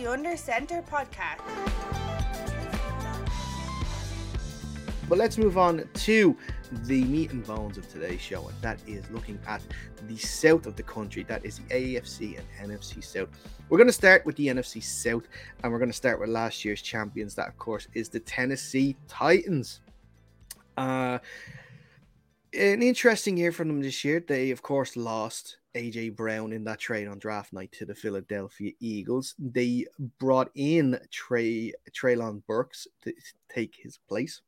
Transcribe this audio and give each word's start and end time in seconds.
the 0.00 0.10
Under 0.10 0.34
Center 0.34 0.82
podcast. 0.82 1.40
But 5.08 5.18
let's 5.18 5.36
move 5.36 5.58
on 5.58 5.86
to 5.92 6.36
the 6.84 7.04
meat 7.04 7.32
and 7.32 7.44
bones 7.44 7.76
of 7.76 7.86
today's 7.88 8.20
show, 8.20 8.48
and 8.48 8.56
that 8.62 8.78
is 8.86 9.10
looking 9.10 9.38
at 9.46 9.60
the 10.08 10.16
south 10.16 10.66
of 10.66 10.76
the 10.76 10.82
country. 10.82 11.24
That 11.24 11.44
is 11.44 11.58
the 11.58 11.64
AFC 11.74 12.38
and 12.38 12.70
NFC 12.70 13.04
South. 13.04 13.28
We're 13.68 13.76
going 13.76 13.88
to 13.88 13.92
start 13.92 14.24
with 14.24 14.36
the 14.36 14.46
NFC 14.46 14.82
South, 14.82 15.24
and 15.62 15.70
we're 15.70 15.78
going 15.78 15.90
to 15.90 15.96
start 15.96 16.18
with 16.18 16.30
last 16.30 16.64
year's 16.64 16.80
champions. 16.80 17.34
That, 17.34 17.48
of 17.48 17.58
course, 17.58 17.86
is 17.92 18.08
the 18.08 18.20
Tennessee 18.20 18.96
Titans. 19.06 19.80
Uh, 20.78 21.18
an 22.54 22.82
interesting 22.82 23.36
year 23.36 23.52
for 23.52 23.64
them 23.64 23.82
this 23.82 24.02
year. 24.02 24.24
They, 24.26 24.50
of 24.50 24.62
course, 24.62 24.96
lost 24.96 25.58
AJ 25.74 26.16
Brown 26.16 26.52
in 26.52 26.64
that 26.64 26.78
trade 26.78 27.08
on 27.08 27.18
draft 27.18 27.52
night 27.52 27.72
to 27.72 27.86
the 27.86 27.94
Philadelphia 27.94 28.72
Eagles. 28.80 29.34
They 29.38 29.86
brought 30.18 30.50
in 30.54 30.98
Trey 31.10 31.72
Treylon 31.92 32.42
Burks 32.46 32.86
to 33.02 33.12
take 33.48 33.76
his 33.80 33.98
place 34.08 34.40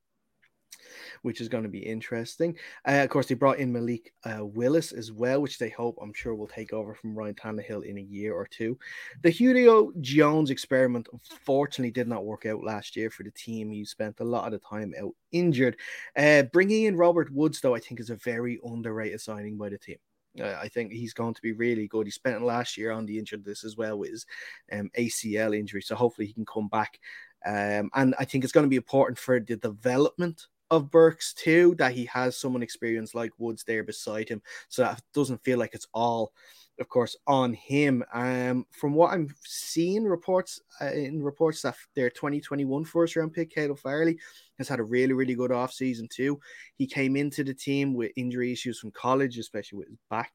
which 1.22 1.40
is 1.40 1.48
going 1.48 1.62
to 1.62 1.68
be 1.68 1.78
interesting. 1.78 2.56
Uh, 2.86 3.02
of 3.02 3.10
course, 3.10 3.26
they 3.26 3.34
brought 3.34 3.58
in 3.58 3.72
Malik 3.72 4.12
uh, 4.24 4.44
Willis 4.44 4.92
as 4.92 5.12
well, 5.12 5.40
which 5.40 5.58
they 5.58 5.70
hope, 5.70 5.96
I'm 6.00 6.12
sure, 6.12 6.34
will 6.34 6.48
take 6.48 6.72
over 6.72 6.94
from 6.94 7.14
Ryan 7.14 7.34
Tannehill 7.34 7.84
in 7.84 7.98
a 7.98 8.02
year 8.02 8.34
or 8.34 8.46
two. 8.46 8.78
The 9.22 9.30
Julio 9.30 9.92
Jones 10.00 10.50
experiment, 10.50 11.08
unfortunately, 11.12 11.92
did 11.92 12.08
not 12.08 12.24
work 12.24 12.46
out 12.46 12.64
last 12.64 12.96
year 12.96 13.10
for 13.10 13.22
the 13.22 13.30
team. 13.30 13.70
He 13.70 13.84
spent 13.84 14.20
a 14.20 14.24
lot 14.24 14.46
of 14.46 14.52
the 14.52 14.66
time 14.66 14.92
out 15.00 15.14
injured. 15.30 15.76
Uh, 16.16 16.42
bringing 16.44 16.84
in 16.84 16.96
Robert 16.96 17.30
Woods, 17.32 17.60
though, 17.60 17.74
I 17.74 17.80
think 17.80 18.00
is 18.00 18.10
a 18.10 18.16
very 18.16 18.60
underrated 18.64 19.20
signing 19.20 19.56
by 19.56 19.68
the 19.68 19.78
team. 19.78 19.98
Uh, 20.40 20.56
I 20.60 20.68
think 20.68 20.92
he's 20.92 21.12
going 21.12 21.34
to 21.34 21.42
be 21.42 21.52
really 21.52 21.86
good. 21.88 22.06
He 22.06 22.10
spent 22.10 22.42
last 22.42 22.76
year 22.78 22.90
on 22.90 23.04
the 23.04 23.18
injured 23.18 23.46
list 23.46 23.64
as 23.64 23.76
well 23.76 23.98
with 23.98 24.10
his 24.10 24.26
um, 24.72 24.90
ACL 24.98 25.56
injury, 25.56 25.82
so 25.82 25.94
hopefully 25.94 26.26
he 26.26 26.32
can 26.32 26.46
come 26.46 26.68
back. 26.68 26.98
Um, 27.44 27.90
and 27.94 28.14
I 28.18 28.24
think 28.24 28.44
it's 28.44 28.52
going 28.52 28.64
to 28.64 28.70
be 28.70 28.76
important 28.76 29.18
for 29.18 29.40
the 29.40 29.56
development 29.56 30.46
of 30.70 30.90
Burks 30.90 31.34
too 31.34 31.74
that 31.78 31.92
he 31.92 32.06
has 32.06 32.38
someone 32.38 32.62
experienced 32.62 33.14
like 33.14 33.32
Woods 33.36 33.64
there 33.64 33.84
beside 33.84 34.28
him, 34.28 34.40
so 34.68 34.82
that 34.82 35.02
doesn't 35.12 35.44
feel 35.44 35.58
like 35.58 35.74
it's 35.74 35.88
all, 35.92 36.32
of 36.80 36.88
course, 36.88 37.16
on 37.26 37.52
him. 37.52 38.04
Um, 38.12 38.66
from 38.70 38.94
what 38.94 39.12
I'm 39.12 39.28
seeing 39.44 40.04
reports 40.04 40.60
uh, 40.80 40.92
in 40.92 41.22
reports 41.22 41.62
that 41.62 41.76
their 41.94 42.10
2021 42.10 42.84
first 42.84 43.16
round 43.16 43.32
pick 43.32 43.50
Caleb 43.50 43.78
Farley 43.78 44.18
has 44.58 44.68
had 44.68 44.80
a 44.80 44.84
really 44.84 45.12
really 45.12 45.34
good 45.34 45.52
off 45.52 45.72
season 45.72 46.08
too. 46.10 46.40
He 46.76 46.86
came 46.86 47.16
into 47.16 47.44
the 47.44 47.54
team 47.54 47.94
with 47.94 48.12
injury 48.16 48.52
issues 48.52 48.78
from 48.78 48.90
college, 48.92 49.38
especially 49.38 49.78
with 49.78 49.88
his 49.88 49.98
back. 50.10 50.32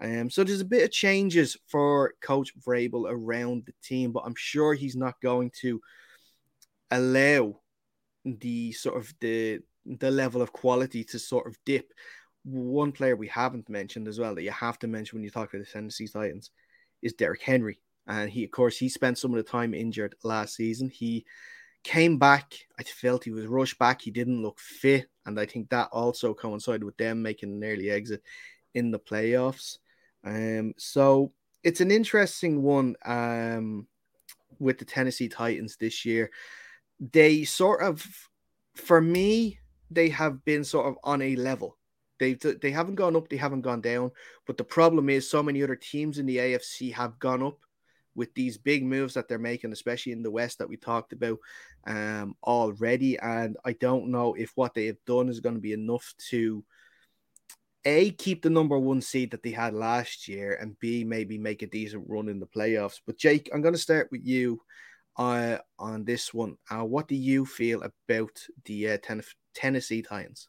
Um, 0.00 0.30
so 0.30 0.44
there's 0.44 0.60
a 0.60 0.66
bit 0.66 0.84
of 0.84 0.92
changes 0.92 1.56
for 1.66 2.14
Coach 2.22 2.52
Vrabel 2.60 3.06
around 3.08 3.64
the 3.66 3.74
team, 3.82 4.12
but 4.12 4.22
I'm 4.24 4.36
sure 4.36 4.74
he's 4.74 4.96
not 4.96 5.20
going 5.20 5.50
to 5.60 5.80
allow 6.90 7.60
the 8.24 8.72
sort 8.72 8.96
of 8.96 9.12
the 9.20 9.60
the 9.86 10.10
level 10.10 10.42
of 10.42 10.52
quality 10.52 11.02
to 11.02 11.18
sort 11.18 11.46
of 11.46 11.56
dip. 11.64 11.92
One 12.50 12.92
player 12.92 13.16
we 13.16 13.28
haven't 13.28 13.68
mentioned 13.68 14.08
as 14.08 14.18
well 14.18 14.34
that 14.34 14.42
you 14.42 14.50
have 14.50 14.78
to 14.80 14.86
mention 14.86 15.16
when 15.16 15.24
you 15.24 15.30
talk 15.30 15.52
about 15.52 15.64
the 15.64 15.70
Tennessee 15.70 16.08
Titans 16.08 16.50
is 17.02 17.12
Derrick 17.12 17.42
Henry. 17.42 17.80
And 18.06 18.30
he, 18.30 18.44
of 18.44 18.50
course, 18.50 18.78
he 18.78 18.88
spent 18.88 19.18
some 19.18 19.32
of 19.32 19.36
the 19.36 19.50
time 19.50 19.74
injured 19.74 20.14
last 20.22 20.56
season. 20.56 20.88
He 20.88 21.26
came 21.84 22.18
back. 22.18 22.54
I 22.78 22.82
felt 22.82 23.24
he 23.24 23.30
was 23.30 23.46
rushed 23.46 23.78
back. 23.78 24.00
He 24.00 24.10
didn't 24.10 24.42
look 24.42 24.58
fit. 24.60 25.08
And 25.26 25.38
I 25.38 25.46
think 25.46 25.68
that 25.68 25.90
also 25.92 26.32
coincided 26.32 26.84
with 26.84 26.96
them 26.96 27.22
making 27.22 27.52
an 27.52 27.64
early 27.64 27.90
exit 27.90 28.22
in 28.74 28.90
the 28.90 28.98
playoffs. 28.98 29.78
Um, 30.24 30.72
so 30.78 31.32
it's 31.62 31.80
an 31.80 31.90
interesting 31.90 32.62
one 32.62 32.96
um, 33.04 33.86
with 34.58 34.78
the 34.78 34.84
Tennessee 34.84 35.28
Titans 35.28 35.76
this 35.76 36.04
year 36.04 36.30
they 37.00 37.44
sort 37.44 37.82
of, 37.82 38.04
for 38.74 39.00
me, 39.00 39.58
they 39.90 40.08
have 40.10 40.44
been 40.44 40.64
sort 40.64 40.86
of 40.86 40.96
on 41.04 41.22
a 41.22 41.36
level. 41.36 41.77
They 42.18 42.34
they 42.34 42.70
haven't 42.70 42.96
gone 42.96 43.16
up, 43.16 43.28
they 43.28 43.36
haven't 43.36 43.62
gone 43.62 43.80
down. 43.80 44.10
But 44.46 44.56
the 44.56 44.64
problem 44.64 45.08
is, 45.08 45.28
so 45.28 45.42
many 45.42 45.62
other 45.62 45.76
teams 45.76 46.18
in 46.18 46.26
the 46.26 46.38
AFC 46.38 46.92
have 46.92 47.18
gone 47.18 47.42
up 47.42 47.58
with 48.14 48.34
these 48.34 48.58
big 48.58 48.84
moves 48.84 49.14
that 49.14 49.28
they're 49.28 49.38
making, 49.38 49.72
especially 49.72 50.12
in 50.12 50.22
the 50.22 50.30
West 50.30 50.58
that 50.58 50.68
we 50.68 50.76
talked 50.76 51.12
about 51.12 51.38
um, 51.86 52.34
already. 52.42 53.18
And 53.18 53.56
I 53.64 53.72
don't 53.74 54.08
know 54.08 54.34
if 54.34 54.52
what 54.56 54.74
they 54.74 54.86
have 54.86 55.02
done 55.06 55.28
is 55.28 55.40
going 55.40 55.54
to 55.54 55.60
be 55.60 55.72
enough 55.72 56.12
to 56.30 56.64
a 57.84 58.10
keep 58.10 58.42
the 58.42 58.50
number 58.50 58.78
one 58.78 59.00
seed 59.00 59.30
that 59.30 59.42
they 59.42 59.52
had 59.52 59.72
last 59.72 60.28
year, 60.28 60.58
and 60.60 60.78
b 60.80 61.04
maybe 61.04 61.38
make 61.38 61.62
a 61.62 61.66
decent 61.66 62.04
run 62.08 62.28
in 62.28 62.40
the 62.40 62.46
playoffs. 62.46 63.00
But 63.06 63.16
Jake, 63.16 63.48
I'm 63.54 63.62
going 63.62 63.74
to 63.74 63.80
start 63.80 64.08
with 64.10 64.26
you 64.26 64.60
uh, 65.16 65.58
on 65.78 66.04
this 66.04 66.34
one. 66.34 66.56
Uh, 66.70 66.84
what 66.84 67.08
do 67.08 67.14
you 67.14 67.46
feel 67.46 67.82
about 67.82 68.46
the 68.64 68.90
uh, 68.90 68.98
ten- 69.02 69.22
Tennessee 69.54 70.02
Titans? 70.02 70.48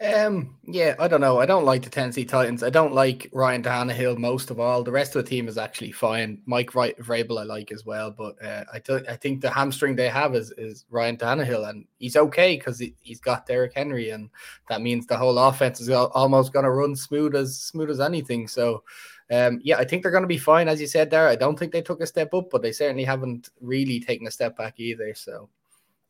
Um, 0.00 0.56
yeah, 0.64 0.94
I 1.00 1.08
don't 1.08 1.20
know. 1.20 1.40
I 1.40 1.46
don't 1.46 1.64
like 1.64 1.82
the 1.82 1.90
Tennessee 1.90 2.24
Titans. 2.24 2.62
I 2.62 2.70
don't 2.70 2.94
like 2.94 3.28
Ryan 3.32 3.64
Tannehill 3.64 4.16
most 4.16 4.48
of 4.50 4.60
all. 4.60 4.84
The 4.84 4.92
rest 4.92 5.16
of 5.16 5.24
the 5.24 5.28
team 5.28 5.48
is 5.48 5.58
actually 5.58 5.90
fine. 5.90 6.40
Mike 6.46 6.70
Vrabel 6.70 7.40
I 7.40 7.42
like 7.42 7.72
as 7.72 7.84
well, 7.84 8.12
but 8.12 8.40
uh, 8.44 8.64
I. 8.72 8.80
I 9.08 9.16
think 9.16 9.40
the 9.40 9.50
hamstring 9.50 9.96
they 9.96 10.08
have 10.08 10.36
is 10.36 10.52
is 10.52 10.84
Ryan 10.88 11.16
Tannehill, 11.16 11.68
and 11.68 11.84
he's 11.98 12.16
okay 12.16 12.56
because 12.56 12.78
he, 12.78 12.94
he's 13.00 13.20
got 13.20 13.46
Derrick 13.46 13.72
Henry, 13.74 14.10
and 14.10 14.30
that 14.68 14.82
means 14.82 15.06
the 15.06 15.16
whole 15.16 15.36
offense 15.36 15.80
is 15.80 15.90
almost 15.90 16.52
going 16.52 16.64
to 16.64 16.70
run 16.70 16.94
smooth 16.94 17.34
as 17.34 17.58
smooth 17.58 17.90
as 17.90 17.98
anything. 18.00 18.46
So, 18.46 18.84
um, 19.32 19.58
yeah, 19.64 19.78
I 19.78 19.84
think 19.84 20.02
they're 20.02 20.12
going 20.12 20.22
to 20.22 20.28
be 20.28 20.38
fine, 20.38 20.68
as 20.68 20.80
you 20.80 20.86
said 20.86 21.10
there. 21.10 21.26
I 21.26 21.34
don't 21.34 21.58
think 21.58 21.72
they 21.72 21.82
took 21.82 22.00
a 22.00 22.06
step 22.06 22.32
up, 22.34 22.50
but 22.50 22.62
they 22.62 22.72
certainly 22.72 23.04
haven't 23.04 23.50
really 23.60 23.98
taken 23.98 24.28
a 24.28 24.30
step 24.30 24.56
back 24.56 24.74
either. 24.78 25.12
So, 25.14 25.48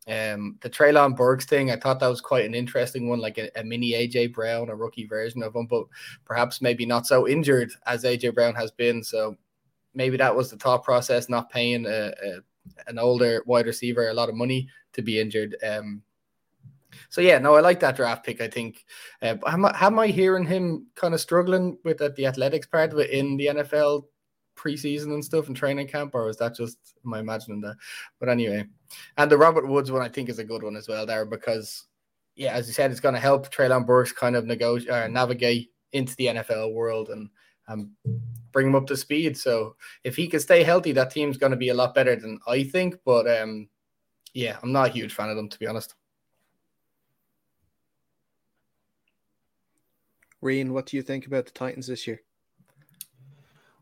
um, 0.09 0.57
the 0.63 0.71
Treylon 0.71 1.15
Burks 1.15 1.45
thing, 1.45 1.71
I 1.71 1.77
thought 1.77 2.01
that 2.01 2.09
was 2.09 2.23
quite 2.23 2.47
an 2.47 2.55
interesting 2.55 3.09
one, 3.09 3.21
like 3.21 3.37
a, 3.37 3.51
a, 3.59 3.63
mini 3.63 3.93
AJ 3.93 4.33
Brown, 4.33 4.71
a 4.71 4.75
rookie 4.75 5.07
version 5.07 5.43
of 5.43 5.55
him, 5.55 5.67
but 5.67 5.85
perhaps 6.25 6.63
maybe 6.63 6.87
not 6.87 7.07
so 7.07 7.29
injured 7.29 7.71
as 7.87 8.05
AJ 8.05 8.35
Brown 8.35 8.55
has 8.55 8.71
been. 8.71 9.05
So 9.05 9.37
maybe 9.95 10.17
that 10.17 10.35
was 10.35 10.51
the 10.51 10.57
thought 10.57 10.83
process, 10.83 11.29
not 11.29 11.51
paying 11.51 11.85
a, 11.85 12.15
a, 12.25 12.41
an 12.87 12.99
older 12.99 13.43
wide 13.45 13.67
receiver 13.67 14.09
a 14.09 14.15
lot 14.15 14.31
of 14.31 14.35
money 14.35 14.69
to 14.95 15.03
be 15.03 15.21
injured. 15.21 15.57
Um, 15.63 16.03
so 17.11 17.21
yeah, 17.21 17.39
no, 17.39 17.55
I 17.55 17.61
like 17.61 17.81
that 17.81 17.97
draft 17.97 18.25
pick. 18.25 18.41
I 18.41 18.49
think. 18.49 18.87
Uh, 19.21 19.37
am, 19.47 19.67
I, 19.67 19.77
am 19.79 19.99
I 19.99 20.07
hearing 20.07 20.47
him 20.47 20.87
kind 20.95 21.13
of 21.13 21.21
struggling 21.21 21.79
with 21.85 21.99
the, 21.99 22.11
the 22.11 22.27
athletics 22.27 22.67
part 22.67 22.95
of 22.95 22.99
it 22.99 23.11
in 23.11 23.37
the 23.37 23.47
NFL 23.47 24.05
preseason 24.59 25.15
and 25.15 25.25
stuff 25.25 25.47
and 25.47 25.57
training 25.57 25.89
camp, 25.89 26.15
or 26.15 26.29
is 26.29 26.37
that 26.39 26.57
just 26.57 26.79
I 27.13 27.21
imagining 27.21 27.61
that? 27.63 27.77
But 28.19 28.29
anyway, 28.29 28.67
and 29.17 29.31
the 29.31 29.39
Robert 29.39 29.69
Woods 29.69 29.91
one 29.91 30.03
I 30.03 30.09
think 30.09 30.29
is 30.29 30.39
a 30.39 30.45
good 30.45 30.63
one 30.63 30.77
as 30.77 30.89
well 30.89 31.07
there 31.07 31.25
because 31.25 31.85
yeah, 32.39 32.53
as 32.53 32.69
you 32.69 32.73
said, 32.73 32.91
it's 32.91 33.01
going 33.01 33.15
to 33.15 33.21
help 33.21 33.51
Treylon 33.51 33.85
Burks 33.85 34.13
kind 34.13 34.37
of 34.37 34.47
negotiate 34.47 34.95
or 34.95 35.09
navigate 35.09 35.71
into 35.93 36.15
the 36.17 36.27
NFL 36.27 36.73
world 36.73 37.09
and 37.09 37.29
um, 37.67 37.91
bring 38.53 38.69
him 38.69 38.77
up 38.77 38.87
to 38.87 38.97
speed. 38.97 39.37
So 39.37 39.75
if 40.05 40.17
he 40.17 40.29
can 40.29 40.41
stay 40.41 40.63
healthy, 40.63 40.93
that 40.93 41.11
team's 41.11 41.37
going 41.37 41.51
to 41.51 41.57
be 41.57 41.71
a 41.71 41.75
lot 41.75 41.95
better 41.95 42.15
than 42.15 42.39
I 42.47 42.63
think. 42.63 42.97
But 43.05 43.29
um, 43.29 43.69
yeah, 44.33 44.57
I'm 44.63 44.73
not 44.73 44.91
a 44.91 44.93
huge 44.93 45.15
fan 45.15 45.31
of 45.31 45.37
them 45.37 45.49
to 45.49 45.59
be 45.59 45.67
honest. 45.67 45.95
Rian, 50.43 50.71
what 50.71 50.87
do 50.87 50.97
you 50.97 51.03
think 51.03 51.27
about 51.27 51.47
the 51.47 51.53
Titans 51.53 51.89
this 51.89 52.07
year? 52.07 52.23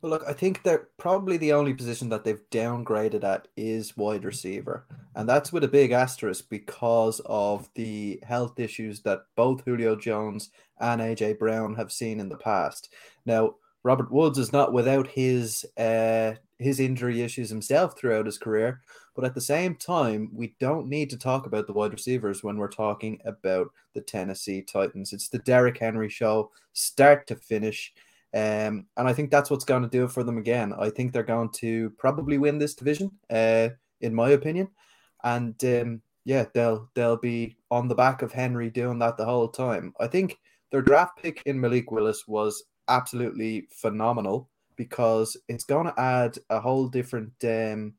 Well, 0.02 0.10
look, 0.10 0.24
I 0.28 0.34
think 0.34 0.62
they're 0.62 0.88
probably 0.98 1.36
the 1.36 1.52
only 1.52 1.72
position 1.72 2.08
that 2.10 2.22
they've 2.22 2.42
downgraded 2.50 3.24
at 3.24 3.48
is 3.56 3.96
wide 3.96 4.24
receiver. 4.24 4.86
And 5.14 5.28
that's 5.28 5.52
with 5.52 5.64
a 5.64 5.68
big 5.68 5.92
asterisk 5.92 6.48
because 6.50 7.20
of 7.24 7.68
the 7.74 8.20
health 8.22 8.60
issues 8.60 9.00
that 9.02 9.22
both 9.36 9.64
Julio 9.64 9.96
Jones 9.96 10.50
and 10.80 11.00
AJ 11.00 11.38
Brown 11.38 11.74
have 11.76 11.90
seen 11.90 12.20
in 12.20 12.28
the 12.28 12.36
past. 12.36 12.92
Now, 13.24 13.54
Robert 13.82 14.10
Woods 14.10 14.38
is 14.38 14.52
not 14.52 14.72
without 14.72 15.06
his 15.06 15.64
uh, 15.78 16.32
his 16.58 16.80
injury 16.80 17.22
issues 17.22 17.48
himself 17.48 17.96
throughout 17.96 18.26
his 18.26 18.36
career, 18.38 18.80
but 19.14 19.24
at 19.24 19.34
the 19.34 19.40
same 19.40 19.76
time, 19.76 20.28
we 20.32 20.56
don't 20.58 20.88
need 20.88 21.08
to 21.10 21.18
talk 21.18 21.46
about 21.46 21.66
the 21.66 21.72
wide 21.72 21.92
receivers 21.92 22.42
when 22.42 22.56
we're 22.56 22.66
talking 22.68 23.20
about 23.24 23.68
the 23.94 24.00
Tennessee 24.00 24.60
Titans. 24.60 25.12
It's 25.12 25.28
the 25.28 25.38
Derrick 25.38 25.78
Henry 25.78 26.08
show, 26.08 26.50
start 26.72 27.26
to 27.28 27.36
finish. 27.36 27.94
Um, 28.36 28.84
and 28.98 29.08
I 29.08 29.14
think 29.14 29.30
that's 29.30 29.48
what's 29.48 29.64
going 29.64 29.82
to 29.82 29.88
do 29.88 30.04
it 30.04 30.10
for 30.10 30.22
them 30.22 30.36
again. 30.36 30.74
I 30.78 30.90
think 30.90 31.12
they're 31.12 31.22
going 31.22 31.48
to 31.52 31.88
probably 31.96 32.36
win 32.36 32.58
this 32.58 32.74
division, 32.74 33.10
uh, 33.30 33.70
in 34.02 34.14
my 34.14 34.30
opinion. 34.30 34.68
And 35.24 35.54
um, 35.64 36.02
yeah, 36.26 36.44
they'll 36.52 36.90
they'll 36.94 37.16
be 37.16 37.56
on 37.70 37.88
the 37.88 37.94
back 37.94 38.20
of 38.20 38.32
Henry 38.32 38.68
doing 38.68 38.98
that 38.98 39.16
the 39.16 39.24
whole 39.24 39.48
time. 39.48 39.94
I 39.98 40.06
think 40.06 40.38
their 40.70 40.82
draft 40.82 41.22
pick 41.22 41.42
in 41.46 41.58
Malik 41.58 41.90
Willis 41.90 42.28
was 42.28 42.64
absolutely 42.88 43.68
phenomenal 43.70 44.50
because 44.76 45.38
it's 45.48 45.64
going 45.64 45.86
to 45.86 45.98
add 45.98 46.36
a 46.50 46.60
whole 46.60 46.88
different 46.88 47.32
um, 47.42 47.94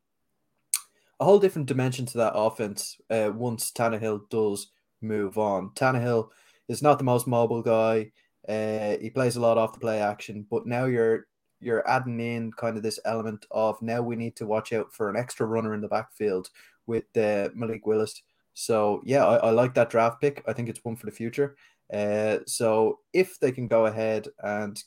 a 1.19 1.25
whole 1.25 1.40
different 1.40 1.68
dimension 1.68 2.06
to 2.06 2.18
that 2.19 2.36
offense 2.36 3.01
uh, 3.10 3.31
once 3.33 3.72
Tannehill 3.72 4.30
does 4.30 4.68
move 5.01 5.40
on. 5.40 5.72
Tannehill 5.72 6.30
is 6.68 6.83
not 6.83 7.00
the 7.00 7.04
most 7.04 7.25
mobile 7.25 7.63
guy. 7.63 8.12
Uh, 8.48 8.98
he 9.02 9.10
plays 9.10 9.36
a 9.36 9.42
lot 9.42 9.58
off 9.58 9.74
the 9.74 9.80
play 9.80 10.00
action, 10.00 10.46
but 10.50 10.66
now 10.66 10.86
you're 10.86 11.28
you're 11.60 11.88
adding 11.90 12.20
in 12.20 12.52
kind 12.52 12.78
of 12.78 12.84
this 12.84 13.00
element 13.04 13.46
of 13.50 13.82
now 13.82 14.02
we 14.02 14.16
need 14.16 14.36
to 14.36 14.46
watch 14.46 14.74
out 14.74 14.94
for 14.94 15.10
an 15.10 15.16
extra 15.16 15.46
runner 15.46 15.74
in 15.74 15.82
the 15.82 15.88
backfield 15.88 16.50
with 16.86 17.06
uh, 17.18 17.50
Malik 17.56 17.86
Willis. 17.86 18.22
So 18.54 19.02
yeah, 19.06 19.26
I, 19.26 19.38
I 19.38 19.50
like 19.50 19.74
that 19.74 19.90
draft 19.90 20.22
pick. 20.22 20.44
I 20.48 20.54
think 20.54 20.70
it's 20.70 20.84
one 20.86 20.96
for 20.96 21.08
the 21.08 21.12
future. 21.12 21.56
Uh, 21.92 22.40
so 22.46 23.00
if 23.14 23.40
they 23.40 23.52
can 23.52 23.68
go 23.68 23.86
ahead 23.86 24.28
and 24.44 24.82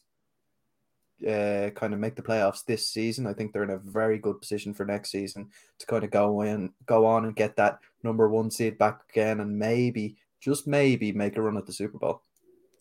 uh, 1.27 1.71
kind 1.75 1.93
of 1.93 2.01
make 2.01 2.17
the 2.17 2.23
playoffs 2.23 2.65
this 2.65 2.89
season, 2.89 3.27
I 3.27 3.33
think 3.33 3.53
they're 3.53 3.65
in 3.65 3.71
a 3.71 3.79
very 3.79 4.19
good 4.19 4.41
position 4.41 4.73
for 4.73 4.85
next 4.85 5.11
season 5.11 5.51
to 5.79 5.87
kind 5.87 6.05
of 6.05 6.11
go 6.11 6.43
in, 6.43 6.73
go 6.87 7.07
on 7.07 7.25
and 7.25 7.37
get 7.37 7.57
that 7.57 7.79
number 8.03 8.29
one 8.29 8.51
seed 8.51 8.79
back 8.79 9.03
again, 9.11 9.41
and 9.41 9.59
maybe 9.59 10.17
just 10.41 10.67
maybe 10.67 11.13
make 11.13 11.37
a 11.37 11.43
run 11.43 11.57
at 11.57 11.67
the 11.67 11.73
Super 11.73 11.99
Bowl. 11.99 12.23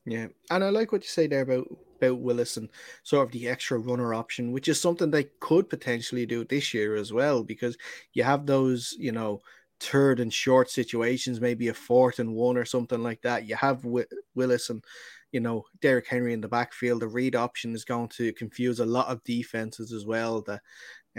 Yeah, 0.10 0.28
and 0.50 0.64
I 0.64 0.70
like 0.70 0.92
what 0.92 1.04
you 1.04 1.08
say 1.08 1.28
there 1.28 1.44
about 1.44 1.68
about 2.02 2.20
Willis 2.20 2.58
and 2.58 2.70
sort 3.04 3.28
of 3.28 3.32
the 3.32 3.48
extra 3.48 3.78
runner 3.78 4.14
option, 4.16 4.52
which 4.52 4.68
is 4.68 4.82
something 4.82 5.12
they 5.12 5.26
could 5.40 5.70
potentially 5.70 6.26
do 6.26 6.44
this 6.46 6.74
year 6.74 6.96
as 6.96 7.14
well, 7.14 7.44
because 7.44 7.78
you 8.14 8.24
have 8.24 8.48
those, 8.48 8.96
you 8.98 9.12
know, 9.12 9.40
third 9.80 10.20
and 10.20 10.34
short 10.34 10.72
situations, 10.72 11.40
maybe 11.40 11.68
a 11.68 11.76
fourth 11.76 12.18
and 12.18 12.34
one 12.34 12.58
or 12.58 12.66
something 12.66 13.04
like 13.04 13.22
that. 13.22 13.46
You 13.48 13.56
have 13.56 13.86
Willis 14.34 14.72
and 14.72 14.84
you 15.32 15.42
know 15.42 15.66
Derrick 15.80 16.08
Henry 16.08 16.34
in 16.34 16.42
the 16.42 16.48
backfield. 16.48 17.02
The 17.02 17.08
read 17.08 17.36
option 17.36 17.76
is 17.76 17.86
going 17.86 18.10
to 18.18 18.34
confuse 18.34 18.80
a 18.80 18.88
lot 18.88 19.10
of 19.10 19.24
defenses 19.24 19.94
as 19.94 20.08
well. 20.08 20.42
That 20.42 20.62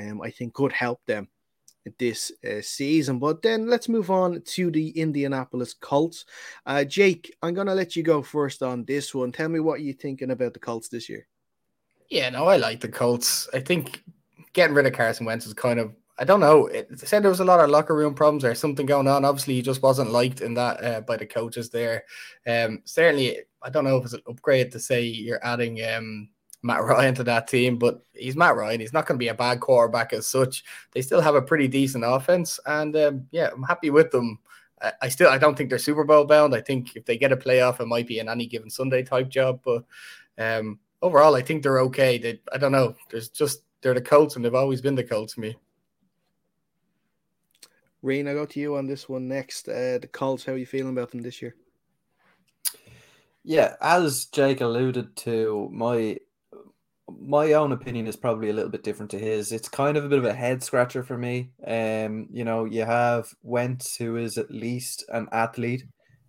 um, 0.00 0.20
I 0.20 0.30
think 0.30 0.54
could 0.54 0.72
help 0.72 1.00
them 1.06 1.28
this 1.98 2.32
uh, 2.48 2.60
season. 2.60 3.18
But 3.18 3.42
then 3.42 3.68
let's 3.68 3.88
move 3.88 4.10
on 4.10 4.42
to 4.42 4.70
the 4.70 4.90
Indianapolis 4.90 5.74
Colts. 5.74 6.24
Uh, 6.66 6.84
Jake, 6.84 7.34
I'm 7.42 7.54
going 7.54 7.66
to 7.66 7.74
let 7.74 7.96
you 7.96 8.02
go 8.02 8.22
first 8.22 8.62
on 8.62 8.84
this 8.84 9.14
one. 9.14 9.32
Tell 9.32 9.48
me 9.48 9.60
what 9.60 9.80
you're 9.80 9.94
thinking 9.94 10.30
about 10.30 10.54
the 10.54 10.60
Colts 10.60 10.88
this 10.88 11.08
year. 11.08 11.26
Yeah, 12.08 12.30
no, 12.30 12.46
I 12.46 12.56
like 12.56 12.80
the 12.80 12.88
Colts. 12.88 13.48
I 13.54 13.60
think 13.60 14.02
getting 14.52 14.74
rid 14.74 14.86
of 14.86 14.92
Carson 14.92 15.26
Wentz 15.26 15.46
is 15.46 15.54
kind 15.54 15.78
of 15.78 15.94
I 16.20 16.24
don't 16.24 16.40
know. 16.40 16.66
It 16.66 17.00
said 17.00 17.22
there 17.22 17.30
was 17.30 17.40
a 17.40 17.46
lot 17.46 17.60
of 17.60 17.70
locker 17.70 17.96
room 17.96 18.14
problems 18.14 18.44
or 18.44 18.54
something 18.54 18.84
going 18.84 19.08
on. 19.08 19.24
Obviously, 19.24 19.54
he 19.54 19.62
just 19.62 19.82
wasn't 19.82 20.10
liked 20.10 20.42
in 20.42 20.52
that 20.52 20.84
uh, 20.84 21.00
by 21.00 21.16
the 21.16 21.24
coaches 21.24 21.70
there. 21.70 22.04
Um, 22.46 22.82
certainly, 22.84 23.38
I 23.62 23.70
don't 23.70 23.84
know 23.84 23.96
if 23.96 24.04
it's 24.04 24.12
an 24.12 24.20
upgrade 24.28 24.70
to 24.72 24.80
say 24.80 25.02
you're 25.02 25.42
adding 25.42 25.82
um, 25.82 26.28
Matt 26.62 26.82
Ryan 26.84 27.14
to 27.16 27.24
that 27.24 27.48
team, 27.48 27.78
but 27.78 28.02
he's 28.12 28.36
Matt 28.36 28.56
Ryan. 28.56 28.80
He's 28.80 28.92
not 28.92 29.06
going 29.06 29.18
to 29.18 29.22
be 29.22 29.28
a 29.28 29.34
bad 29.34 29.60
quarterback 29.60 30.12
as 30.12 30.26
such. 30.26 30.64
They 30.92 31.02
still 31.02 31.20
have 31.20 31.34
a 31.34 31.42
pretty 31.42 31.68
decent 31.68 32.04
offense, 32.06 32.60
and 32.66 32.96
um, 32.96 33.26
yeah, 33.30 33.50
I'm 33.52 33.62
happy 33.62 33.90
with 33.90 34.10
them. 34.10 34.38
I, 34.80 34.92
I 35.02 35.08
still 35.08 35.30
I 35.30 35.38
don't 35.38 35.56
think 35.56 35.70
they're 35.70 35.78
Super 35.78 36.04
Bowl 36.04 36.24
bound. 36.24 36.54
I 36.54 36.60
think 36.60 36.96
if 36.96 37.04
they 37.04 37.16
get 37.16 37.32
a 37.32 37.36
playoff, 37.36 37.80
it 37.80 37.86
might 37.86 38.06
be 38.06 38.18
an 38.18 38.28
any 38.28 38.46
given 38.46 38.70
Sunday 38.70 39.02
type 39.02 39.28
job, 39.28 39.60
but 39.64 39.84
um, 40.38 40.78
overall, 41.02 41.34
I 41.34 41.42
think 41.42 41.62
they're 41.62 41.80
okay. 41.80 42.18
They 42.18 42.40
I 42.52 42.58
don't 42.58 42.72
know. 42.72 42.94
There's 43.10 43.28
just 43.28 43.62
they're 43.80 43.94
the 43.94 44.00
Colts, 44.00 44.36
and 44.36 44.44
they've 44.44 44.54
always 44.54 44.80
been 44.80 44.94
the 44.94 45.04
Colts 45.04 45.34
to 45.34 45.40
me. 45.40 45.56
Rain, 48.02 48.28
I 48.28 48.32
go 48.32 48.46
to 48.46 48.60
you 48.60 48.76
on 48.76 48.86
this 48.86 49.08
one 49.08 49.28
next. 49.28 49.68
Uh, 49.68 49.98
the 49.98 50.08
Colts, 50.10 50.44
how 50.44 50.52
are 50.52 50.58
you 50.58 50.66
feeling 50.66 50.92
about 50.92 51.10
them 51.10 51.20
this 51.20 51.42
year? 51.42 51.54
Yeah, 53.44 53.76
as 53.80 54.26
Jake 54.26 54.60
alluded 54.60 55.16
to, 55.16 55.68
my 55.72 56.16
my 57.20 57.52
own 57.52 57.72
opinion 57.72 58.06
is 58.06 58.16
probably 58.16 58.50
a 58.50 58.52
little 58.52 58.70
bit 58.70 58.82
different 58.82 59.10
to 59.12 59.18
his. 59.18 59.52
It's 59.52 59.68
kind 59.68 59.96
of 59.96 60.04
a 60.04 60.08
bit 60.08 60.18
of 60.18 60.24
a 60.24 60.34
head 60.34 60.62
scratcher 60.62 61.02
for 61.02 61.16
me. 61.16 61.50
Um, 61.66 62.28
you 62.30 62.44
know, 62.44 62.64
you 62.64 62.84
have 62.84 63.34
Wentz, 63.42 63.96
who 63.96 64.16
is 64.16 64.38
at 64.38 64.50
least 64.50 65.04
an 65.08 65.28
athlete, 65.32 65.84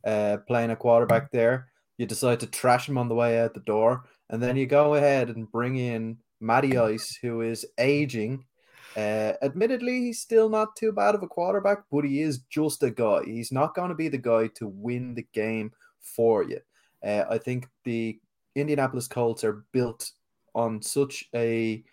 uh, 0.06 0.38
playing 0.48 0.72
a 0.72 0.76
quarterback 0.76 1.32
there. 1.32 1.68
You 1.98 2.06
decide 2.06 2.40
to 2.40 2.48
trash 2.48 2.90
him 2.90 2.98
on 2.98 3.10
the 3.10 3.16
way 3.16 3.40
out 3.40 3.54
the 3.54 3.60
door, 3.60 4.04
and 4.30 4.42
then 4.42 4.58
you 4.58 4.66
go 4.66 4.96
ahead 4.96 5.30
and 5.30 5.52
bring 5.52 5.78
in 5.78 6.18
Matty 6.40 6.78
Ice, 6.78 7.18
who 7.22 7.42
is 7.42 7.66
aging 7.78 8.46
uh, 8.96 9.34
admittedly, 9.42 10.02
he's 10.02 10.20
still 10.20 10.50
not 10.50 10.76
too 10.76 10.92
bad 10.92 11.16
of 11.16 11.24
a 11.24 11.28
quarterback, 11.28 11.84
but 11.92 12.04
he 12.04 12.22
is 12.22 12.40
just 12.50 12.84
a 12.84 12.92
guy. 12.92 13.24
He's 13.26 13.52
not 13.52 13.74
going 13.74 13.90
to 13.90 13.96
be 13.96 14.10
the 14.10 14.18
guy 14.18 14.48
to 14.56 14.68
win 14.68 15.14
the 15.14 15.26
game 15.34 15.72
for 16.02 16.44
you. 16.44 16.60
Uh, 17.06 17.24
I 17.30 17.38
think 17.38 17.68
the 17.86 18.20
Indianapolis 18.56 19.08
Colts 19.08 19.44
are 19.44 19.64
built 19.72 20.12
on 20.54 20.82
such 20.82 21.30
a 21.36 21.84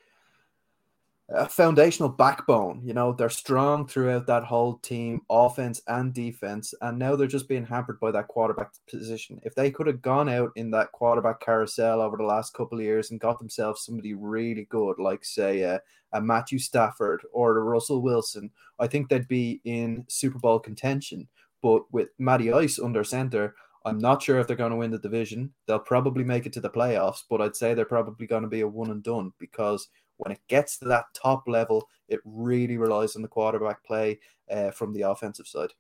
a 1.31 1.47
foundational 1.49 2.09
backbone. 2.09 2.81
You 2.83 2.95
know, 2.95 3.13
they're 3.13 3.29
strong 3.29 3.87
throughout 3.87 4.27
that 4.29 4.45
whole 4.45 4.79
team, 4.79 5.21
offense 5.29 5.83
and 5.87 6.15
defense. 6.15 6.73
And 6.81 6.99
now 6.99 7.17
they're 7.17 7.27
just 7.27 7.49
being 7.49 7.67
hampered 7.67 8.01
by 8.01 8.11
that 8.13 8.29
quarterback 8.29 8.71
position. 8.89 9.39
If 9.45 9.55
they 9.55 9.71
could 9.71 9.87
have 9.87 10.01
gone 10.01 10.29
out 10.29 10.53
in 10.57 10.71
that 10.71 10.93
quarterback 10.93 11.41
carousel 11.41 12.01
over 12.01 12.17
the 12.17 12.23
last 12.23 12.55
couple 12.55 12.79
of 12.79 12.85
years 12.85 13.11
and 13.11 13.21
got 13.21 13.39
themselves 13.39 13.83
somebody 13.83 14.15
really 14.15 14.65
good, 14.71 14.99
like, 14.99 15.23
say, 15.23 15.61
a, 15.61 15.83
a 16.15 16.21
Matthew 16.21 16.59
Stafford 16.59 17.21
or 17.33 17.59
a 17.59 17.63
Russell 17.63 18.01
Wilson, 18.01 18.51
I 18.79 18.87
think 18.87 19.09
they'd 19.09 19.29
be 19.29 19.61
in 19.65 20.07
Super 20.09 20.39
Bowl 20.39 20.59
contention. 20.59 21.29
But 21.61 21.93
with 21.93 22.09
Matty 22.19 22.53
Ice 22.53 22.79
under 22.79 23.05
center, 23.05 23.55
I'm 23.85 23.99
not 23.99 24.23
sure 24.23 24.39
if 24.39 24.47
they're 24.47 24.57
going 24.57 24.73
to 24.73 24.77
win 24.77 24.91
the 24.91 24.99
division. 24.99 25.53
They'll 25.67 25.79
probably 25.79 26.25
make 26.25 26.47
it 26.47 26.53
to 26.55 26.61
the 26.61 26.71
playoffs, 26.71 27.23
but 27.29 27.41
I'd 27.41 27.57
say 27.57 27.75
they're 27.75 27.85
probably 27.85 28.27
going 28.27 28.43
to 28.43 28.49
be 28.49 28.61
a 28.61 28.69
one 28.69 28.91
and 28.91 29.03
done 29.03 29.33
because 29.39 29.89
when 30.17 30.33
it 30.33 30.41
gets 30.49 30.79
to 30.79 30.85
that 30.87 31.07
top 31.15 31.45
level, 31.47 31.89
it 32.09 32.21
really 32.25 32.77
relies 32.77 33.17
on 33.17 33.23
the 33.23 33.29
quarterback 33.29 33.85
play 33.85 34.19
uh, 34.51 34.71
from 34.71 34.93
the 34.93 35.03
offensive 35.03 35.47
side. 35.47 35.73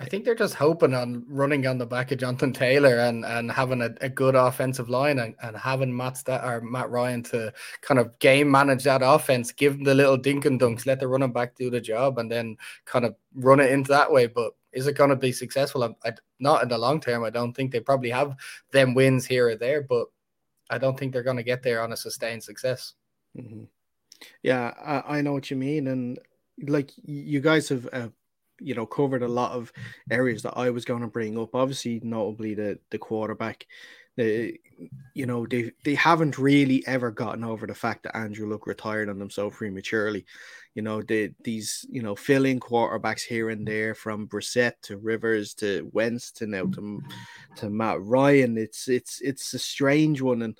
I 0.00 0.06
think 0.06 0.24
they're 0.24 0.34
just 0.34 0.54
hoping 0.54 0.94
on 0.94 1.26
running 1.28 1.66
on 1.66 1.76
the 1.76 1.84
back 1.84 2.10
of 2.10 2.18
Jonathan 2.18 2.54
Taylor 2.54 3.00
and, 3.00 3.22
and 3.22 3.52
having 3.52 3.82
a, 3.82 3.90
a 4.00 4.08
good 4.08 4.34
offensive 4.34 4.88
line 4.88 5.18
and, 5.18 5.34
and 5.42 5.54
having 5.54 5.94
Matt 5.94 6.16
Stat 6.16 6.42
or 6.42 6.62
Matt 6.62 6.88
Ryan 6.88 7.22
to 7.24 7.52
kind 7.82 8.00
of 8.00 8.18
game 8.18 8.50
manage 8.50 8.84
that 8.84 9.02
offense, 9.04 9.52
give 9.52 9.74
them 9.74 9.84
the 9.84 9.94
little 9.94 10.16
dink 10.16 10.46
and 10.46 10.58
dunks, 10.58 10.86
let 10.86 11.00
the 11.00 11.06
running 11.06 11.34
back 11.34 11.54
do 11.54 11.68
the 11.68 11.82
job, 11.82 12.18
and 12.18 12.32
then 12.32 12.56
kind 12.86 13.04
of 13.04 13.14
run 13.34 13.60
it 13.60 13.70
into 13.70 13.90
that 13.90 14.10
way. 14.10 14.26
But 14.26 14.52
is 14.72 14.86
it 14.86 14.96
going 14.96 15.10
to 15.10 15.16
be 15.16 15.32
successful? 15.32 15.84
I, 15.84 16.08
I, 16.08 16.12
not 16.38 16.62
in 16.62 16.70
the 16.70 16.78
long 16.78 17.00
term. 17.00 17.22
I 17.22 17.30
don't 17.30 17.52
think 17.52 17.70
they 17.70 17.80
probably 17.80 18.10
have 18.10 18.36
them 18.72 18.94
wins 18.94 19.26
here 19.26 19.48
or 19.48 19.56
there, 19.56 19.82
but 19.82 20.06
I 20.70 20.78
don't 20.78 20.98
think 20.98 21.12
they're 21.12 21.22
going 21.22 21.36
to 21.36 21.42
get 21.42 21.62
there 21.62 21.82
on 21.82 21.92
a 21.92 21.96
sustained 21.96 22.42
success. 22.42 22.94
Mm-hmm. 23.36 23.64
Yeah, 24.42 24.72
I, 24.82 25.18
I, 25.18 25.20
know 25.20 25.32
what 25.32 25.50
you 25.50 25.56
mean, 25.56 25.88
and 25.88 26.18
like 26.66 26.90
you 26.96 27.40
guys 27.40 27.68
have, 27.70 27.88
uh, 27.92 28.08
you 28.60 28.74
know, 28.74 28.86
covered 28.86 29.22
a 29.22 29.28
lot 29.28 29.52
of 29.52 29.72
areas 30.10 30.42
that 30.42 30.56
I 30.56 30.70
was 30.70 30.84
going 30.84 31.02
to 31.02 31.06
bring 31.06 31.38
up. 31.38 31.54
Obviously, 31.54 32.00
notably 32.02 32.54
the 32.54 32.78
the 32.90 32.98
quarterback. 32.98 33.66
The, 34.16 34.58
you 35.14 35.26
know, 35.26 35.46
they 35.46 35.72
they 35.84 35.94
haven't 35.94 36.38
really 36.38 36.84
ever 36.86 37.10
gotten 37.10 37.44
over 37.44 37.66
the 37.66 37.74
fact 37.74 38.02
that 38.04 38.16
Andrew 38.16 38.50
Luck 38.50 38.66
retired 38.66 39.08
on 39.08 39.18
them 39.18 39.30
so 39.30 39.50
prematurely. 39.50 40.24
You 40.74 40.82
know, 40.82 41.02
the 41.02 41.32
these 41.44 41.84
you 41.90 42.02
know 42.02 42.16
filling 42.16 42.60
quarterbacks 42.60 43.22
here 43.22 43.50
and 43.50 43.66
there 43.66 43.94
from 43.94 44.28
Brissett 44.28 44.72
to 44.82 44.98
Rivers 44.98 45.54
to 45.54 45.88
Wentz 45.92 46.32
to 46.32 46.46
now 46.46 46.66
to 46.66 47.02
to 47.56 47.70
Matt 47.70 48.02
Ryan. 48.02 48.58
It's 48.58 48.88
it's 48.88 49.20
it's 49.20 49.54
a 49.54 49.58
strange 49.58 50.20
one, 50.20 50.42
and 50.42 50.56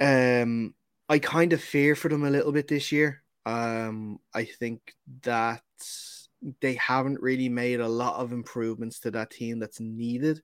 um 0.00 0.74
I 1.08 1.18
kind 1.18 1.52
of 1.52 1.62
fear 1.62 1.94
for 1.94 2.08
them 2.08 2.24
a 2.24 2.30
little 2.30 2.52
bit 2.52 2.68
this 2.68 2.92
year. 2.92 3.22
Um, 3.46 4.18
I 4.34 4.44
think 4.44 4.94
that 5.22 5.62
they 6.60 6.74
haven't 6.74 7.20
really 7.20 7.48
made 7.48 7.80
a 7.80 7.88
lot 7.88 8.20
of 8.20 8.32
improvements 8.32 9.00
to 9.00 9.10
that 9.12 9.30
team 9.30 9.58
that's 9.58 9.80
needed, 9.80 10.42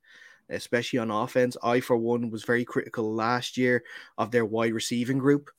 especially 0.48 0.98
on 0.98 1.10
offense. 1.10 1.56
I, 1.62 1.80
for 1.80 1.96
one, 1.96 2.30
was 2.30 2.44
very 2.44 2.64
critical 2.64 3.14
last 3.14 3.56
year 3.56 3.84
of 4.18 4.30
their 4.30 4.44
wide 4.44 4.72
receiving 4.72 5.18
group. 5.18 5.50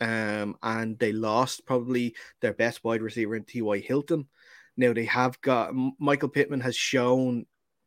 Um, 0.00 0.56
and 0.62 0.98
they 0.98 1.12
lost 1.12 1.66
probably 1.66 2.14
their 2.40 2.52
best 2.52 2.84
wide 2.84 3.02
receiver 3.02 3.34
in 3.34 3.44
T.Y. 3.44 3.78
Hilton. 3.78 4.28
Now 4.76 4.92
they 4.92 5.06
have 5.06 5.40
got 5.40 5.72
Michael 5.98 6.28
Pittman 6.28 6.60
has 6.60 6.76
shown 6.76 7.46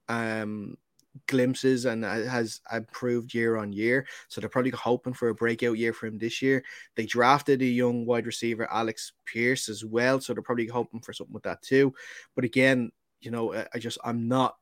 um 0.09 0.77
glimpses 1.27 1.85
and 1.85 2.03
has 2.03 2.61
improved 2.71 3.33
year 3.33 3.57
on 3.57 3.73
year. 3.73 4.05
So 4.27 4.39
they're 4.39 4.49
probably 4.49 4.71
hoping 4.71 5.13
for 5.13 5.29
a 5.29 5.35
breakout 5.35 5.77
year 5.77 5.93
for 5.93 6.07
him 6.07 6.17
this 6.17 6.41
year. 6.41 6.63
They 6.95 7.05
drafted 7.05 7.61
a 7.61 7.65
young 7.65 8.05
wide 8.05 8.25
receiver, 8.25 8.71
Alec 8.71 8.97
Pierce, 9.25 9.69
as 9.69 9.83
well. 9.83 10.19
So 10.21 10.33
they're 10.33 10.43
probably 10.43 10.67
hoping 10.67 11.01
for 11.01 11.13
something 11.13 11.33
with 11.33 11.43
that 11.43 11.61
too. 11.61 11.93
But 12.35 12.45
again, 12.45 12.91
you 13.19 13.31
know, 13.31 13.53
I 13.53 13.79
just 13.79 13.97
I'm 14.03 14.27
not 14.27 14.57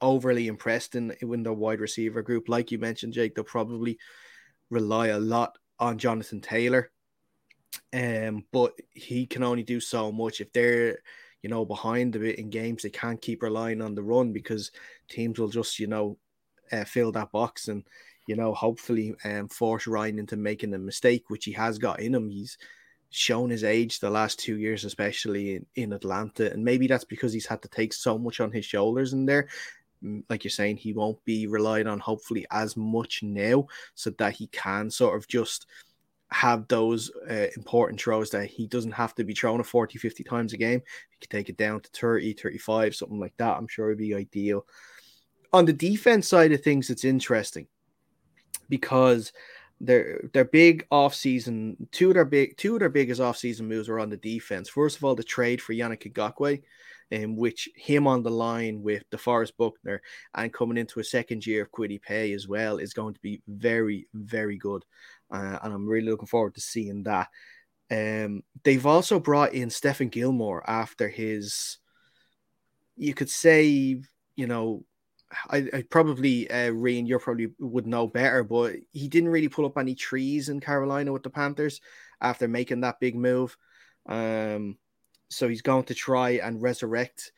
overly 0.00 0.46
impressed 0.46 0.94
in 0.94 1.14
in 1.20 1.42
the 1.42 1.52
wide 1.52 1.80
receiver 1.80 2.22
group. 2.22 2.48
Like 2.48 2.70
you 2.70 2.78
mentioned, 2.78 3.12
Jake, 3.12 3.34
they'll 3.34 3.44
probably 3.44 3.98
rely 4.70 5.08
a 5.08 5.18
lot 5.18 5.58
on 5.78 5.98
Jonathan 5.98 6.40
Taylor. 6.40 6.90
Um, 7.92 8.44
but 8.52 8.74
he 8.90 9.26
can 9.26 9.42
only 9.42 9.62
do 9.62 9.80
so 9.80 10.10
much 10.10 10.40
if 10.40 10.52
they're 10.52 10.98
you 11.42 11.50
know, 11.50 11.64
behind 11.64 12.16
a 12.16 12.18
bit 12.18 12.38
in 12.38 12.50
games. 12.50 12.82
They 12.82 12.90
can't 12.90 13.20
keep 13.20 13.42
relying 13.42 13.80
on 13.80 13.94
the 13.94 14.02
run 14.02 14.32
because 14.32 14.70
teams 15.08 15.38
will 15.38 15.48
just, 15.48 15.78
you 15.78 15.86
know, 15.86 16.18
uh, 16.72 16.84
fill 16.84 17.12
that 17.12 17.32
box 17.32 17.68
and, 17.68 17.84
you 18.26 18.36
know, 18.36 18.52
hopefully 18.52 19.14
um, 19.24 19.48
force 19.48 19.86
Ryan 19.86 20.18
into 20.18 20.36
making 20.36 20.74
a 20.74 20.78
mistake, 20.78 21.24
which 21.28 21.44
he 21.44 21.52
has 21.52 21.78
got 21.78 22.00
in 22.00 22.14
him. 22.14 22.28
He's 22.28 22.58
shown 23.10 23.50
his 23.50 23.64
age 23.64 24.00
the 24.00 24.10
last 24.10 24.38
two 24.38 24.58
years, 24.58 24.84
especially 24.84 25.56
in, 25.56 25.66
in 25.76 25.92
Atlanta. 25.92 26.52
And 26.52 26.64
maybe 26.64 26.86
that's 26.86 27.04
because 27.04 27.32
he's 27.32 27.46
had 27.46 27.62
to 27.62 27.68
take 27.68 27.92
so 27.92 28.18
much 28.18 28.40
on 28.40 28.52
his 28.52 28.64
shoulders 28.64 29.12
in 29.12 29.24
there. 29.24 29.48
Mm, 30.04 30.24
like 30.28 30.44
you're 30.44 30.50
saying, 30.50 30.76
he 30.76 30.92
won't 30.92 31.24
be 31.24 31.46
relied 31.46 31.86
on 31.86 32.00
hopefully 32.00 32.46
as 32.50 32.76
much 32.76 33.22
now 33.22 33.66
so 33.94 34.10
that 34.10 34.34
he 34.34 34.48
can 34.48 34.90
sort 34.90 35.16
of 35.16 35.26
just 35.28 35.66
have 36.30 36.68
those 36.68 37.10
uh, 37.30 37.46
important 37.56 38.00
throws 38.00 38.30
that 38.30 38.46
he 38.46 38.66
doesn't 38.66 38.92
have 38.92 39.14
to 39.14 39.24
be 39.24 39.34
thrown 39.34 39.62
40, 39.62 39.98
50 39.98 40.24
times 40.24 40.52
a 40.52 40.56
game. 40.56 40.82
He 41.10 41.16
could 41.20 41.30
take 41.30 41.48
it 41.48 41.56
down 41.56 41.80
to 41.80 41.90
30, 41.90 42.34
35, 42.34 42.94
something 42.94 43.18
like 43.18 43.34
that. 43.38 43.56
I'm 43.56 43.68
sure 43.68 43.86
it'd 43.86 43.98
be 43.98 44.14
ideal. 44.14 44.66
On 45.52 45.64
the 45.64 45.72
defense 45.72 46.28
side 46.28 46.52
of 46.52 46.62
things, 46.62 46.90
it's 46.90 47.04
interesting 47.04 47.66
because 48.68 49.32
their 49.80 50.28
their 50.34 50.44
big 50.44 50.86
offseason, 50.90 51.76
two 51.92 52.08
of 52.08 52.14
their 52.14 52.24
big 52.24 52.56
two 52.56 52.74
of 52.74 52.80
their 52.80 52.88
biggest 52.88 53.20
offseason 53.20 53.62
moves 53.62 53.88
were 53.88 54.00
on 54.00 54.10
the 54.10 54.16
defense. 54.16 54.68
First 54.68 54.96
of 54.96 55.04
all, 55.04 55.14
the 55.14 55.22
trade 55.22 55.62
for 55.62 55.72
Yannick 55.72 56.12
Ngakoue, 56.12 56.60
in 57.10 57.36
which 57.36 57.68
him 57.74 58.06
on 58.06 58.22
the 58.22 58.30
line 58.30 58.82
with 58.82 59.08
DeForest 59.10 59.52
Buckner 59.56 60.02
and 60.34 60.52
coming 60.52 60.76
into 60.76 61.00
a 61.00 61.04
second 61.04 61.46
year 61.46 61.62
of 61.62 61.72
Kwity 61.72 62.00
Paye 62.00 62.32
as 62.32 62.48
well 62.48 62.78
is 62.78 62.92
going 62.92 63.14
to 63.14 63.20
be 63.20 63.40
very, 63.46 64.06
very 64.14 64.56
good. 64.56 64.84
Uh, 65.30 65.58
and 65.62 65.72
I'm 65.72 65.86
really 65.86 66.08
looking 66.08 66.26
forward 66.26 66.54
to 66.54 66.60
seeing 66.60 67.02
that. 67.04 67.28
Um, 67.90 68.42
they've 68.64 68.86
also 68.86 69.18
brought 69.18 69.54
in 69.54 69.68
Stephon 69.68 70.10
Gilmore 70.10 70.68
after 70.68 71.08
his, 71.08 71.78
you 72.96 73.14
could 73.14 73.30
say, 73.30 74.00
you 74.36 74.46
know, 74.46 74.84
I, 75.50 75.68
I 75.72 75.84
probably 75.90 76.50
uh 76.50 76.70
Reen, 76.70 77.06
you 77.06 77.18
probably 77.18 77.48
would 77.58 77.86
know 77.86 78.06
better, 78.06 78.42
but 78.42 78.76
he 78.92 79.08
didn't 79.08 79.28
really 79.28 79.48
pull 79.48 79.66
up 79.66 79.76
any 79.76 79.94
trees 79.94 80.48
in 80.48 80.60
Carolina 80.60 81.12
with 81.12 81.22
the 81.22 81.30
Panthers 81.30 81.80
after 82.20 82.48
making 82.48 82.80
that 82.80 83.00
big 83.00 83.14
move. 83.14 83.56
Um, 84.08 84.78
so 85.28 85.46
he's 85.46 85.62
going 85.62 85.84
to 85.84 85.94
try 85.94 86.30
and 86.42 86.62
resurrect 86.62 87.32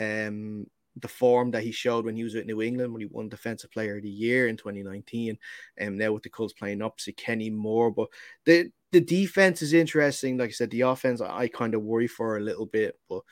um 0.00 0.66
the 0.96 1.08
form 1.08 1.50
that 1.52 1.62
he 1.62 1.72
showed 1.72 2.04
when 2.04 2.16
he 2.16 2.24
was 2.24 2.34
with 2.34 2.46
New 2.46 2.62
England 2.62 2.92
when 2.92 3.00
he 3.00 3.06
won 3.06 3.28
Defensive 3.28 3.70
Player 3.70 3.96
of 3.96 4.02
the 4.02 4.10
Year 4.10 4.48
in 4.48 4.56
2019, 4.56 5.38
and 5.78 5.98
now 5.98 6.12
with 6.12 6.22
the 6.22 6.28
Colts 6.28 6.52
playing 6.52 6.82
opposite 6.82 7.16
Kenny 7.16 7.50
Moore. 7.50 7.90
But 7.90 8.08
the 8.44 8.70
the 8.90 9.00
defense 9.00 9.62
is 9.62 9.72
interesting. 9.72 10.36
Like 10.36 10.50
I 10.50 10.52
said, 10.52 10.70
the 10.70 10.82
offense 10.82 11.20
I, 11.20 11.36
I 11.36 11.48
kind 11.48 11.74
of 11.74 11.82
worry 11.82 12.06
for 12.06 12.36
a 12.36 12.40
little 12.40 12.66
bit, 12.66 12.98
but 13.08 13.22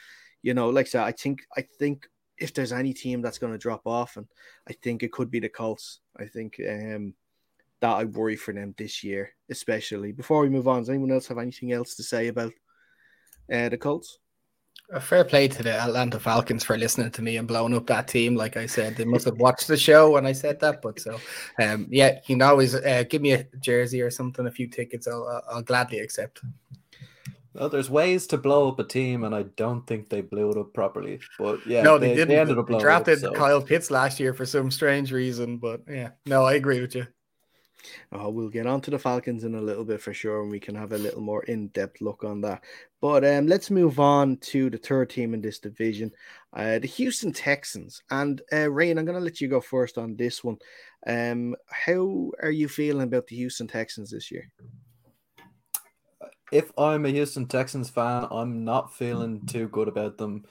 you 0.43 0.55
know, 0.55 0.71
like 0.71 0.87
I 0.87 0.88
said, 0.88 1.02
I 1.05 1.12
think 1.12 1.43
I 1.57 1.62
think 1.79 2.09
if 2.38 2.55
there's 2.55 2.73
any 2.73 2.95
team 2.95 3.21
that's 3.21 3.38
going 3.38 3.52
to 3.52 3.59
drop 3.59 3.87
off, 3.87 4.17
and 4.17 4.26
I 4.69 4.73
think 4.73 5.02
it 5.02 5.12
could 5.12 5.31
be 5.31 5.40
the 5.40 5.49
Colts. 5.49 6.00
I 6.17 6.25
think 6.25 6.59
um, 6.67 7.14
that 7.81 7.97
I 7.97 8.05
worry 8.05 8.37
for 8.37 8.55
them 8.55 8.75
this 8.79 9.05
year, 9.05 9.33
especially. 9.50 10.12
Before 10.12 10.40
we 10.40 10.49
move 10.49 10.67
on, 10.67 10.81
does 10.81 10.88
anyone 10.88 11.12
else 11.12 11.26
have 11.29 11.38
anything 11.38 11.73
else 11.73 11.95
to 11.97 12.02
say 12.02 12.29
about 12.29 12.52
uh, 13.52 13.69
the 13.69 13.76
Colts? 13.76 14.19
A 14.93 15.00
fair 15.00 15.25
play 15.25 15.47
to 15.47 15.62
the 15.62 15.73
Atlanta 15.73 16.19
Falcons 16.19 16.65
for 16.65 16.77
listening 16.77 17.12
to 17.12 17.23
me 17.23 17.37
and 17.37 17.47
blowing 17.47 17.77
up 17.77 17.87
that 17.87 18.09
team. 18.09 18.35
Like 18.35 18.57
I 18.57 18.67
said, 18.67 18.97
they 18.97 19.05
must 19.05 19.25
have 19.25 19.39
watched 19.39 19.69
the 19.69 19.77
show 19.77 20.11
when 20.11 20.27
I 20.27 20.33
said 20.33 20.59
that. 20.61 20.83
But 20.83 20.99
so, 20.99 21.21
um, 21.62 21.87
yeah, 21.91 22.15
you 22.27 22.35
can 22.35 22.43
always 22.43 22.75
uh, 22.75 23.05
give 23.09 23.23
me 23.23 23.33
a 23.33 23.47
jersey 23.61 24.03
or 24.03 24.11
something, 24.11 24.47
a 24.49 24.50
few 24.50 24.69
tickets. 24.69 25.07
I'll, 25.07 25.43
I'll 25.49 25.62
gladly 25.62 26.00
accept. 26.00 26.41
Well, 27.55 27.69
there's 27.69 27.91
ways 27.91 28.27
to 28.29 28.37
blow 28.37 28.69
up 28.69 28.79
a 28.79 28.85
team, 28.85 29.25
and 29.25 29.35
I 29.35 29.43
don't 29.43 29.87
think 29.87 30.09
they 30.09 30.23
blew 30.23 30.50
it 30.50 30.57
up 30.57 30.73
properly. 30.73 31.21
But 31.39 31.65
yeah, 31.67 31.83
no, 31.83 31.99
they, 31.99 32.09
they 32.09 32.15
didn't. 32.15 32.29
They 32.29 32.39
ended 32.39 32.59
up 32.59 32.67
they 32.67 32.79
drafted 32.79 33.25
up, 33.25 33.35
so. 33.35 33.39
Kyle 33.39 33.62
Pitts 33.62 33.91
last 33.91 34.19
year 34.19 34.35
for 34.35 34.47
some 34.47 34.71
strange 34.71 35.12
reason. 35.12 35.59
But 35.59 35.83
yeah, 35.89 36.11
no, 36.27 36.45
I 36.45 36.55
agree 36.55 36.81
with 36.81 36.95
you. 36.95 37.07
Oh, 38.13 38.31
we'll 38.31 38.49
get 38.49 38.67
on 38.67 38.81
to 38.83 38.91
the 38.91 38.99
Falcons 38.99 39.45
in 39.45 39.55
a 39.55 39.61
little 39.61 39.85
bit 39.85 40.01
for 40.01 40.13
sure, 40.13 40.43
and 40.43 40.51
we 40.51 40.61
can 40.61 40.75
have 40.75 40.93
a 40.93 40.99
little 40.99 41.21
more 41.21 41.43
in-depth 41.45 42.01
look 42.01 42.25
on 42.25 42.41
that. 42.43 42.63
But 43.01 43.25
um, 43.25 43.47
let's 43.47 43.71
move 43.71 44.01
on 44.01 44.37
to 44.39 44.71
the 44.71 44.79
third 44.79 45.11
team 45.11 45.35
in 45.35 45.41
this 45.41 45.59
division, 45.59 46.11
uh, 46.53 46.79
the 46.79 46.87
Houston 46.87 47.33
Texans. 47.33 48.03
And 48.11 48.43
uh, 48.53 48.71
Rain, 48.71 48.99
I'm 48.99 49.05
going 49.05 49.19
to 49.19 49.25
let 49.25 49.41
you 49.41 49.49
go 49.49 49.61
first 49.61 49.99
on 49.99 50.17
this 50.17 50.45
one. 50.45 50.59
Um, 51.07 51.57
how 51.71 52.31
are 52.43 52.51
you 52.51 52.69
feeling 52.69 53.05
about 53.05 53.27
the 53.27 53.37
Houston 53.37 53.67
Texans 53.67 54.11
this 54.11 54.31
year? 54.31 54.51
if 56.53 56.73
I'm 56.77 57.07
a 57.07 57.11
Houston 57.11 57.47
Texans 57.47 57.91
fan, 57.91 58.27
I'm 58.31 58.65
not 58.65 58.95
feeling 58.95 59.47
too 59.47 59.69
good 59.69 59.89
about 59.89 60.19
them. 60.19 60.45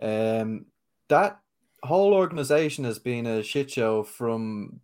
Um, 0.00 0.66
that 1.08 1.40
whole 1.82 2.14
organization 2.14 2.84
has 2.84 2.98
been 2.98 3.26
a 3.26 3.42
shit 3.42 3.70
show 3.70 4.02
from 4.02 4.80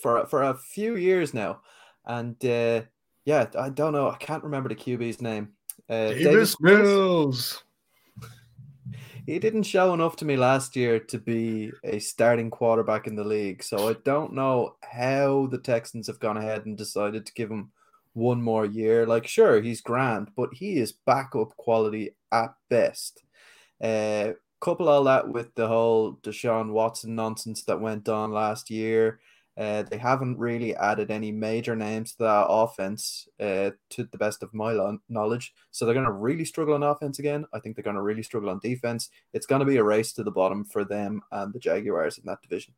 for 0.00 0.26
for 0.26 0.42
a 0.42 0.54
few 0.54 0.96
years 0.96 1.34
now, 1.34 1.60
and 2.04 2.36
uh, 2.44 2.82
yeah, 3.24 3.46
I 3.58 3.68
don't 3.70 3.92
know. 3.92 4.10
I 4.10 4.16
can't 4.16 4.44
remember 4.44 4.68
the 4.68 4.74
QB's 4.74 5.20
name. 5.20 5.50
Uh, 5.88 6.08
Davis, 6.08 6.24
Davis 6.24 6.60
Mills. 6.60 7.64
He 9.26 9.38
didn't 9.38 9.64
show 9.64 9.92
enough 9.92 10.16
to 10.16 10.24
me 10.24 10.36
last 10.36 10.74
year 10.74 10.98
to 10.98 11.18
be 11.18 11.70
a 11.84 11.98
starting 11.98 12.50
quarterback 12.50 13.06
in 13.06 13.14
the 13.14 13.24
league, 13.24 13.62
so 13.62 13.90
I 13.90 13.96
don't 14.04 14.32
know 14.32 14.76
how 14.82 15.48
the 15.50 15.58
Texans 15.58 16.06
have 16.06 16.18
gone 16.18 16.38
ahead 16.38 16.64
and 16.64 16.78
decided 16.78 17.26
to 17.26 17.34
give 17.34 17.50
him 17.50 17.70
one 18.14 18.40
more 18.40 18.64
year. 18.64 19.06
Like, 19.06 19.26
sure, 19.26 19.60
he's 19.60 19.82
grand, 19.82 20.30
but 20.34 20.54
he 20.54 20.78
is 20.78 20.92
backup 20.92 21.54
quality 21.58 22.16
at 22.32 22.54
best. 22.70 23.22
Uh, 23.82 24.32
couple 24.60 24.88
all 24.88 25.04
that 25.04 25.28
with 25.28 25.54
the 25.54 25.68
whole 25.68 26.14
Deshaun 26.22 26.70
Watson 26.70 27.14
nonsense 27.14 27.62
that 27.64 27.80
went 27.80 28.08
on 28.08 28.32
last 28.32 28.70
year. 28.70 29.20
Uh, 29.58 29.82
they 29.82 29.98
haven't 29.98 30.38
really 30.38 30.76
added 30.76 31.10
any 31.10 31.32
major 31.32 31.74
names 31.74 32.12
to 32.12 32.18
that 32.18 32.46
offense, 32.48 33.26
uh, 33.40 33.70
to 33.90 34.04
the 34.04 34.18
best 34.18 34.44
of 34.44 34.54
my 34.54 34.70
lo- 34.70 34.98
knowledge. 35.08 35.52
So 35.72 35.84
they're 35.84 35.94
going 35.94 36.06
to 36.06 36.12
really 36.12 36.44
struggle 36.44 36.74
on 36.74 36.84
offense 36.84 37.18
again. 37.18 37.44
I 37.52 37.58
think 37.58 37.74
they're 37.74 37.82
going 37.82 37.96
to 37.96 38.02
really 38.02 38.22
struggle 38.22 38.50
on 38.50 38.60
defense. 38.60 39.10
It's 39.32 39.46
going 39.46 39.60
to 39.60 39.66
be 39.66 39.78
a 39.78 39.84
race 39.84 40.12
to 40.12 40.22
the 40.22 40.30
bottom 40.30 40.64
for 40.64 40.84
them 40.84 41.22
and 41.32 41.52
the 41.52 41.58
Jaguars 41.58 42.18
in 42.18 42.24
that 42.26 42.40
division. 42.40 42.72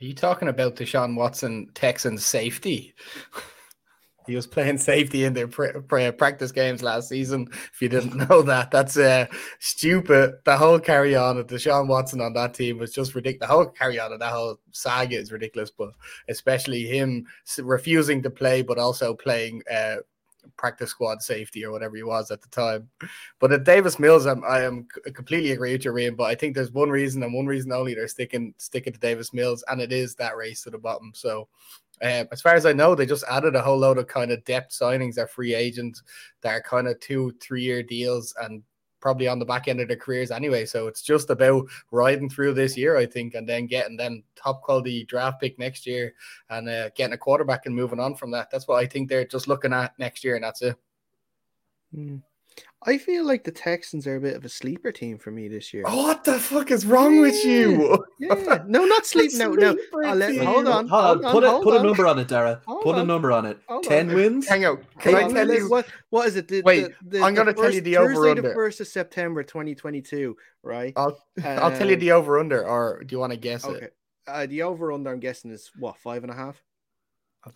Are 0.00 0.04
you 0.04 0.14
talking 0.14 0.48
about 0.48 0.76
Deshaun 0.76 1.16
Watson 1.16 1.70
Texans 1.74 2.26
safety? 2.26 2.94
He 4.28 4.36
was 4.36 4.46
playing 4.46 4.78
safety 4.78 5.24
in 5.24 5.32
their 5.32 5.48
practice 5.48 6.52
games 6.52 6.82
last 6.82 7.08
season. 7.08 7.48
If 7.50 7.80
you 7.80 7.88
didn't 7.88 8.16
know 8.28 8.42
that, 8.42 8.70
that's 8.70 8.96
uh, 8.96 9.26
stupid. 9.58 10.34
The 10.44 10.56
whole 10.56 10.78
carry 10.78 11.16
on 11.16 11.38
of 11.38 11.46
Deshaun 11.46 11.88
Watson 11.88 12.20
on 12.20 12.34
that 12.34 12.54
team 12.54 12.78
was 12.78 12.92
just 12.92 13.14
ridiculous. 13.14 13.48
The 13.48 13.54
whole 13.54 13.66
carry 13.66 13.98
on 13.98 14.12
of 14.12 14.20
that 14.20 14.32
whole 14.32 14.60
saga 14.70 15.16
is 15.16 15.32
ridiculous, 15.32 15.70
but 15.70 15.90
especially 16.28 16.84
him 16.84 17.26
refusing 17.58 18.22
to 18.22 18.30
play, 18.30 18.60
but 18.60 18.78
also 18.78 19.14
playing 19.14 19.62
uh, 19.72 19.96
practice 20.56 20.90
squad 20.90 21.22
safety 21.22 21.64
or 21.64 21.72
whatever 21.72 21.96
he 21.96 22.02
was 22.02 22.30
at 22.30 22.42
the 22.42 22.48
time. 22.48 22.88
But 23.38 23.52
at 23.52 23.64
Davis 23.64 23.98
Mills, 23.98 24.26
I'm, 24.26 24.44
I 24.44 24.62
am 24.62 24.86
completely 25.14 25.52
agree 25.52 25.72
with 25.72 25.84
you, 25.84 25.92
Ryan. 25.92 26.16
But 26.16 26.24
I 26.24 26.34
think 26.34 26.54
there's 26.54 26.72
one 26.72 26.90
reason 26.90 27.22
and 27.22 27.32
one 27.32 27.46
reason 27.46 27.72
only 27.72 27.94
they're 27.94 28.08
sticking 28.08 28.54
sticking 28.58 28.92
to 28.92 29.00
Davis 29.00 29.32
Mills, 29.32 29.64
and 29.68 29.80
it 29.80 29.92
is 29.92 30.14
that 30.16 30.36
race 30.36 30.62
to 30.64 30.70
the 30.70 30.78
bottom. 30.78 31.12
So 31.14 31.48
um, 32.02 32.28
as 32.32 32.40
far 32.40 32.54
as 32.54 32.66
I 32.66 32.72
know, 32.72 32.94
they 32.94 33.06
just 33.06 33.24
added 33.28 33.54
a 33.54 33.62
whole 33.62 33.78
load 33.78 33.98
of 33.98 34.06
kind 34.06 34.30
of 34.30 34.44
depth 34.44 34.72
signings 34.72 35.14
that 35.14 35.30
free 35.30 35.54
agents 35.54 36.02
that 36.42 36.52
are 36.52 36.62
kind 36.62 36.88
of 36.88 36.98
two, 37.00 37.32
three 37.40 37.62
year 37.62 37.82
deals 37.82 38.34
and 38.40 38.62
probably 39.00 39.28
on 39.28 39.38
the 39.38 39.44
back 39.44 39.68
end 39.68 39.80
of 39.80 39.88
their 39.88 39.96
careers 39.96 40.30
anyway. 40.30 40.64
So 40.64 40.86
it's 40.88 41.02
just 41.02 41.30
about 41.30 41.66
riding 41.90 42.28
through 42.28 42.54
this 42.54 42.76
year, 42.76 42.96
I 42.96 43.06
think, 43.06 43.34
and 43.34 43.48
then 43.48 43.66
getting 43.66 43.96
them 43.96 44.24
top 44.34 44.62
quality 44.62 45.04
draft 45.04 45.40
pick 45.40 45.58
next 45.58 45.86
year 45.86 46.14
and 46.50 46.68
uh, 46.68 46.90
getting 46.90 47.14
a 47.14 47.18
quarterback 47.18 47.66
and 47.66 47.74
moving 47.74 48.00
on 48.00 48.14
from 48.14 48.30
that. 48.32 48.50
That's 48.50 48.66
what 48.66 48.82
I 48.82 48.86
think 48.86 49.08
they're 49.08 49.24
just 49.24 49.48
looking 49.48 49.72
at 49.72 49.98
next 49.98 50.24
year, 50.24 50.34
and 50.34 50.44
that's 50.44 50.62
it. 50.62 50.76
Mm. 51.94 52.22
I 52.82 52.96
feel 52.96 53.26
like 53.26 53.42
the 53.42 53.50
Texans 53.50 54.06
are 54.06 54.16
a 54.16 54.20
bit 54.20 54.36
of 54.36 54.44
a 54.44 54.48
sleeper 54.48 54.92
team 54.92 55.18
for 55.18 55.32
me 55.32 55.48
this 55.48 55.74
year. 55.74 55.82
Oh, 55.84 56.04
what 56.04 56.22
the 56.22 56.38
fuck 56.38 56.70
is 56.70 56.86
wrong 56.86 57.16
yeah. 57.16 57.20
with 57.20 57.44
you? 57.44 58.04
yeah, 58.20 58.62
no, 58.68 58.84
not 58.84 59.04
sleep. 59.06 59.32
no, 59.34 59.52
no. 59.52 59.76
Let, 59.92 60.36
hold 60.38 60.68
on, 60.68 60.86
hold 60.86 61.24
on. 61.24 61.32
Put, 61.32 61.44
hold 61.44 61.64
put 61.64 61.74
on. 61.74 61.80
a 61.80 61.88
number 61.88 62.06
on 62.06 62.18
it, 62.20 62.28
Dara. 62.28 62.62
Hold 62.66 62.82
put 62.84 62.94
on. 62.94 63.00
a 63.00 63.04
number 63.04 63.32
on 63.32 63.46
it. 63.46 63.58
Hold 63.68 63.82
Ten 63.82 64.10
on. 64.10 64.14
wins. 64.14 64.48
Hang 64.48 64.64
out. 64.64 64.80
Can 65.00 65.16
I 65.16 65.28
tell 65.28 65.52
you 65.52 65.68
what? 65.68 65.86
What 66.10 66.28
is 66.28 66.36
it? 66.36 66.46
The, 66.46 66.62
Wait, 66.62 66.94
the, 67.02 67.18
the, 67.18 67.24
I'm 67.24 67.34
going 67.34 67.48
to 67.48 67.54
tell 67.54 67.72
you 67.72 67.80
the 67.80 67.96
over 67.96 68.14
Thursday, 68.14 68.30
under. 68.30 68.42
the 68.42 68.54
first 68.54 68.80
of 68.80 68.86
September, 68.86 69.42
2022. 69.42 70.36
Right. 70.62 70.92
I'll 70.96 71.18
I'll 71.44 71.76
tell 71.76 71.90
you 71.90 71.96
the 71.96 72.12
over 72.12 72.38
under, 72.38 72.64
or 72.64 73.02
do 73.04 73.14
you 73.14 73.18
want 73.18 73.32
to 73.32 73.38
guess 73.38 73.64
okay. 73.64 73.86
it? 73.86 73.94
Uh, 74.28 74.46
the 74.46 74.62
over 74.62 74.92
under, 74.92 75.10
I'm 75.10 75.20
guessing 75.20 75.50
is 75.50 75.70
what 75.78 75.98
five 75.98 76.22
and 76.22 76.32
a 76.32 76.36
half. 76.36 76.62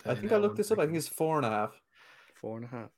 I 0.05 0.15
think 0.15 0.33
I 0.33 0.37
looked 0.37 0.57
this 0.57 0.71
up. 0.71 0.79
I 0.79 0.85
think 0.85 0.97
it's 0.97 1.07
four 1.07 1.37
and 1.37 1.45
a 1.45 1.49
half. 1.49 1.71
Four 2.35 2.57
and 2.57 2.65
a 2.65 2.69
half 2.69 2.89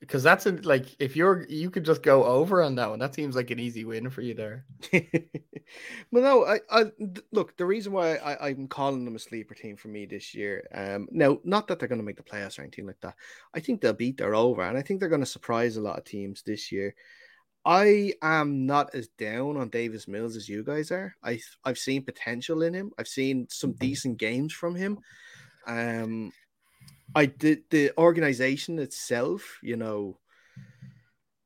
because 0.00 0.22
that's 0.22 0.46
a, 0.46 0.52
like 0.52 0.86
if 1.00 1.16
you're 1.16 1.44
you 1.48 1.70
could 1.70 1.84
just 1.84 2.02
go 2.02 2.24
over 2.24 2.62
on 2.62 2.76
that 2.76 2.90
one. 2.90 2.98
That 2.98 3.14
seems 3.14 3.34
like 3.34 3.50
an 3.50 3.58
easy 3.58 3.84
win 3.84 4.10
for 4.10 4.22
you 4.22 4.34
there. 4.34 4.64
well, 6.12 6.22
no, 6.22 6.46
I, 6.46 6.60
I 6.70 6.84
look 7.32 7.56
the 7.56 7.66
reason 7.66 7.92
why 7.92 8.14
I, 8.16 8.48
I'm 8.48 8.68
calling 8.68 9.04
them 9.04 9.16
a 9.16 9.18
sleeper 9.18 9.54
team 9.54 9.76
for 9.76 9.88
me 9.88 10.06
this 10.06 10.34
year. 10.34 10.66
Um, 10.72 11.08
now 11.10 11.38
not 11.44 11.66
that 11.68 11.78
they're 11.78 11.88
going 11.88 12.00
to 12.00 12.04
make 12.04 12.16
the 12.16 12.22
playoffs 12.22 12.58
or 12.58 12.62
anything 12.62 12.86
like 12.86 13.00
that. 13.00 13.14
I 13.54 13.60
think 13.60 13.80
they'll 13.80 13.92
beat 13.92 14.18
their 14.18 14.34
over, 14.34 14.62
and 14.62 14.78
I 14.78 14.82
think 14.82 15.00
they're 15.00 15.08
going 15.08 15.20
to 15.20 15.26
surprise 15.26 15.76
a 15.76 15.82
lot 15.82 15.98
of 15.98 16.04
teams 16.04 16.42
this 16.42 16.70
year. 16.70 16.94
I 17.64 18.14
am 18.22 18.66
not 18.66 18.94
as 18.94 19.08
down 19.08 19.56
on 19.56 19.68
Davis 19.68 20.06
Mills 20.06 20.36
as 20.36 20.48
you 20.48 20.62
guys 20.62 20.92
are. 20.92 21.14
I 21.24 21.40
I've 21.64 21.78
seen 21.78 22.04
potential 22.04 22.62
in 22.62 22.72
him. 22.72 22.92
I've 22.98 23.08
seen 23.08 23.48
some 23.50 23.70
mm-hmm. 23.70 23.78
decent 23.78 24.18
games 24.18 24.52
from 24.52 24.76
him. 24.76 24.98
Um, 25.66 26.32
I 27.14 27.26
did 27.26 27.64
the 27.70 27.92
organization 27.98 28.78
itself, 28.78 29.58
you 29.62 29.76
know, 29.76 30.18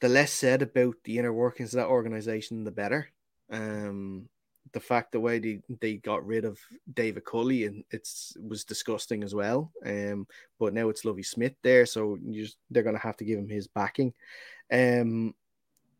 the 0.00 0.08
less 0.08 0.32
said 0.32 0.62
about 0.62 0.96
the 1.04 1.18
inner 1.18 1.32
workings 1.32 1.74
of 1.74 1.78
that 1.78 1.88
organization, 1.88 2.64
the 2.64 2.70
better. 2.70 3.08
Um, 3.50 4.28
the 4.72 4.80
fact 4.80 5.12
the 5.12 5.20
way 5.20 5.38
they, 5.38 5.60
they 5.80 5.96
got 5.96 6.26
rid 6.26 6.44
of 6.44 6.58
David 6.92 7.24
Culley 7.24 7.64
and 7.64 7.84
it's 7.90 8.36
was 8.40 8.64
disgusting 8.64 9.22
as 9.22 9.34
well. 9.34 9.70
Um, 9.84 10.26
but 10.58 10.74
now 10.74 10.88
it's 10.88 11.04
Lovie 11.04 11.22
Smith 11.22 11.54
there, 11.62 11.86
so 11.86 12.18
just, 12.30 12.56
they're 12.70 12.82
to 12.82 12.98
have 12.98 13.16
to 13.18 13.24
give 13.24 13.38
him 13.38 13.48
his 13.48 13.68
backing. 13.68 14.14
Um, 14.72 15.34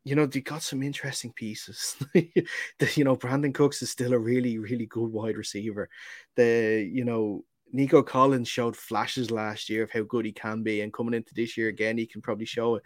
you 0.04 0.16
know, 0.16 0.26
they 0.26 0.40
got 0.40 0.62
some 0.62 0.82
interesting 0.82 1.32
pieces. 1.32 1.96
the, 2.14 2.90
you 2.94 3.04
know, 3.04 3.16
Brandin 3.16 3.54
Cooks 3.54 3.82
is 3.82 3.90
still 3.90 4.14
a 4.14 4.18
really, 4.18 4.58
really 4.58 4.86
good 4.86 5.12
wide 5.12 5.36
receiver. 5.36 5.88
The, 6.34 6.88
you 6.92 7.04
know, 7.04 7.44
Nico 7.72 8.02
Collins 8.02 8.48
showed 8.48 8.76
flashes 8.76 9.30
last 9.30 9.70
year 9.70 9.82
of 9.82 9.90
how 9.90 10.02
good 10.02 10.26
he 10.26 10.32
can 10.32 10.62
be, 10.62 10.82
and 10.82 10.92
coming 10.92 11.14
into 11.14 11.34
this 11.34 11.56
year 11.56 11.68
again, 11.68 11.96
he 11.96 12.06
can 12.06 12.20
probably 12.20 12.44
show 12.44 12.76
it. 12.76 12.82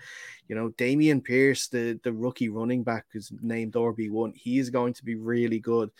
You 0.48 0.54
know, 0.54 0.70
Dameon 0.70 1.22
Pierce, 1.22 1.68
the, 1.68 1.98
the 2.04 2.12
rookie 2.12 2.48
running 2.48 2.84
back, 2.84 3.06
is 3.12 3.32
named 3.42 3.74
RB1. 3.74 4.34
He 4.34 4.58
is 4.58 4.70
going 4.70 4.94
to 4.94 5.04
be 5.04 5.16
really 5.16 5.58
good 5.58 5.90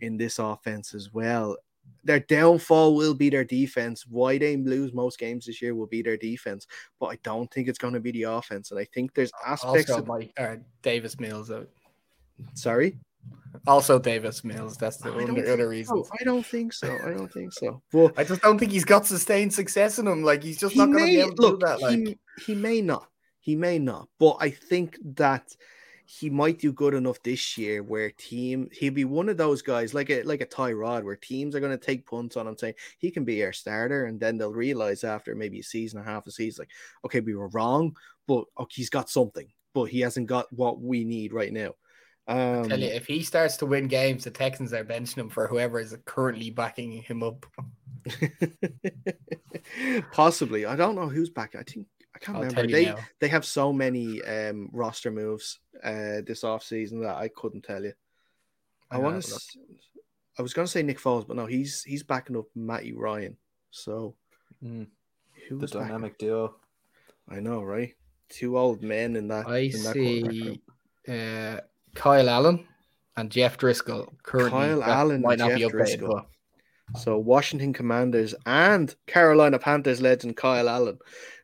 in 0.00 0.16
this 0.16 0.38
offense 0.38 0.94
as 0.94 1.12
well. 1.12 1.56
Their 2.04 2.20
downfall 2.20 2.94
will 2.94 3.14
be 3.14 3.30
their 3.30 3.44
defense. 3.44 4.06
Why 4.06 4.36
they 4.36 4.56
lose 4.56 4.92
most 4.92 5.18
games 5.18 5.46
this 5.46 5.62
year 5.62 5.74
will 5.74 5.86
be 5.86 6.02
their 6.02 6.18
defense, 6.18 6.66
but 7.00 7.06
I 7.06 7.18
don't 7.22 7.50
think 7.50 7.66
it's 7.66 7.78
going 7.78 7.94
to 7.94 8.00
be 8.00 8.12
the 8.12 8.24
offense. 8.24 8.70
And 8.70 8.78
I 8.78 8.84
think 8.84 9.14
there's 9.14 9.32
aspects 9.46 9.90
also, 9.90 10.02
of 10.02 10.06
Mike, 10.06 10.32
uh, 10.38 10.56
Davis 10.82 11.18
Mills 11.18 11.50
out. 11.50 11.68
Sorry. 12.54 12.98
Also, 13.66 13.98
Davis 13.98 14.44
Mills. 14.44 14.76
That's 14.76 14.98
the 14.98 15.12
other, 15.12 15.68
reason. 15.68 16.04
so. 16.04 16.10
I 16.20 16.24
don't 16.24 16.44
think 16.44 16.72
so. 16.72 16.96
I 17.04 17.10
don't 17.10 17.32
think 17.32 17.52
so. 17.52 17.82
But 17.92 18.14
I 18.16 18.24
just 18.24 18.42
don't 18.42 18.58
think 18.58 18.72
he's 18.72 18.84
got 18.84 19.06
sustained 19.06 19.52
success 19.52 19.98
in 19.98 20.06
him. 20.06 20.22
Like 20.22 20.42
he's 20.42 20.58
just 20.58 20.74
he 20.74 20.78
not 20.78 20.86
going 20.86 20.98
to 20.98 21.04
be 21.04 21.20
able 21.20 21.34
to 21.34 21.42
look. 21.42 21.60
do 21.60 21.66
that. 21.66 21.80
Like 21.80 21.98
he, 21.98 22.18
he 22.46 22.54
may 22.54 22.80
not. 22.80 23.08
He 23.40 23.56
may 23.56 23.78
not. 23.78 24.08
But 24.18 24.36
I 24.40 24.50
think 24.50 24.98
that 25.16 25.54
he 26.06 26.30
might 26.30 26.58
do 26.58 26.72
good 26.72 26.94
enough 26.94 27.22
this 27.22 27.58
year 27.58 27.82
where 27.82 28.10
team 28.10 28.70
he'll 28.72 28.94
be 28.94 29.04
one 29.04 29.28
of 29.28 29.36
those 29.36 29.60
guys 29.60 29.92
like 29.92 30.08
a 30.08 30.22
like 30.22 30.40
a 30.40 30.46
Tyrod 30.46 31.04
where 31.04 31.16
teams 31.16 31.54
are 31.54 31.60
going 31.60 31.76
to 31.78 31.84
take 31.84 32.06
punts 32.06 32.34
on 32.38 32.46
him 32.46 32.56
saying 32.56 32.74
he 32.96 33.10
can 33.10 33.24
be 33.24 33.44
our 33.44 33.52
starter 33.52 34.06
and 34.06 34.18
then 34.18 34.38
they'll 34.38 34.50
realize 34.50 35.04
after 35.04 35.34
maybe 35.34 35.60
a 35.60 35.62
season 35.62 35.98
and 35.98 36.08
a 36.08 36.10
half 36.10 36.26
a 36.26 36.30
season 36.30 36.62
like 36.62 36.70
okay 37.04 37.20
we 37.20 37.34
were 37.34 37.48
wrong 37.48 37.94
but 38.26 38.44
okay, 38.58 38.72
he's 38.76 38.88
got 38.88 39.10
something 39.10 39.48
but 39.74 39.84
he 39.84 40.00
hasn't 40.00 40.26
got 40.26 40.52
what 40.52 40.80
we 40.80 41.04
need 41.04 41.32
right 41.32 41.52
now. 41.52 41.72
Um, 42.28 42.68
tell 42.68 42.78
you, 42.78 42.88
if 42.88 43.06
he 43.06 43.22
starts 43.22 43.56
to 43.58 43.66
win 43.66 43.88
games, 43.88 44.24
the 44.24 44.30
Texans 44.30 44.72
are 44.74 44.84
benching 44.84 45.16
him 45.16 45.30
for 45.30 45.46
whoever 45.48 45.80
is 45.80 45.96
currently 46.04 46.50
backing 46.50 46.92
him 47.02 47.22
up. 47.22 47.46
Possibly, 50.12 50.66
I 50.66 50.76
don't 50.76 50.94
know 50.94 51.08
who's 51.08 51.30
back. 51.30 51.54
I 51.54 51.62
think 51.62 51.86
I 52.14 52.18
can't 52.18 52.36
I'll 52.36 52.44
remember. 52.44 52.70
They 52.70 52.86
now. 52.86 52.96
they 53.20 53.28
have 53.28 53.44
so 53.44 53.72
many 53.72 54.22
um, 54.22 54.68
roster 54.72 55.10
moves 55.10 55.58
uh, 55.82 56.20
this 56.26 56.44
off 56.44 56.62
season 56.62 57.00
that 57.02 57.16
I 57.16 57.28
couldn't 57.28 57.62
tell 57.62 57.82
you. 57.82 57.92
I 58.90 58.96
I 58.96 58.98
want 58.98 59.22
to. 59.22 59.40
I 60.38 60.42
was 60.42 60.54
going 60.54 60.66
to 60.66 60.70
say 60.72 60.82
Nick 60.82 61.00
Foles, 61.00 61.26
but 61.26 61.36
no, 61.36 61.46
he's 61.46 61.82
he's 61.82 62.02
backing 62.02 62.36
up 62.36 62.46
Matty 62.54 62.92
Ryan. 62.92 63.36
So 63.70 64.14
Mm, 64.64 64.88
who's 65.48 65.60
the 65.60 65.66
backing- 65.66 65.80
dynamic 65.82 66.18
duo. 66.18 66.56
I 67.28 67.40
know, 67.40 67.62
right? 67.62 67.94
Two 68.28 68.58
old 68.58 68.82
men 68.82 69.16
in 69.16 69.28
that. 69.28 69.46
I 69.46 69.58
in 69.58 69.82
that 69.84 69.92
see 69.92 70.60
uh, 71.08 71.60
Kyle 71.94 72.28
Allen 72.28 72.66
and 73.16 73.30
Jeff 73.30 73.58
Driskel 73.58 74.08
currently. 74.22 74.50
Kyle 74.50 74.82
Allen 74.82 75.22
might 75.22 75.38
not 75.38 75.54
be 75.54 75.62
updated, 75.62 76.00
Driskel. 76.00 76.24
but 76.92 77.00
So 77.00 77.18
Washington 77.18 77.72
Commanders 77.72 78.34
and 78.46 78.94
Carolina 79.06 79.58
Panthers 79.58 80.00
legend 80.00 80.36
Kyle 80.36 80.68
Allen 80.68 80.98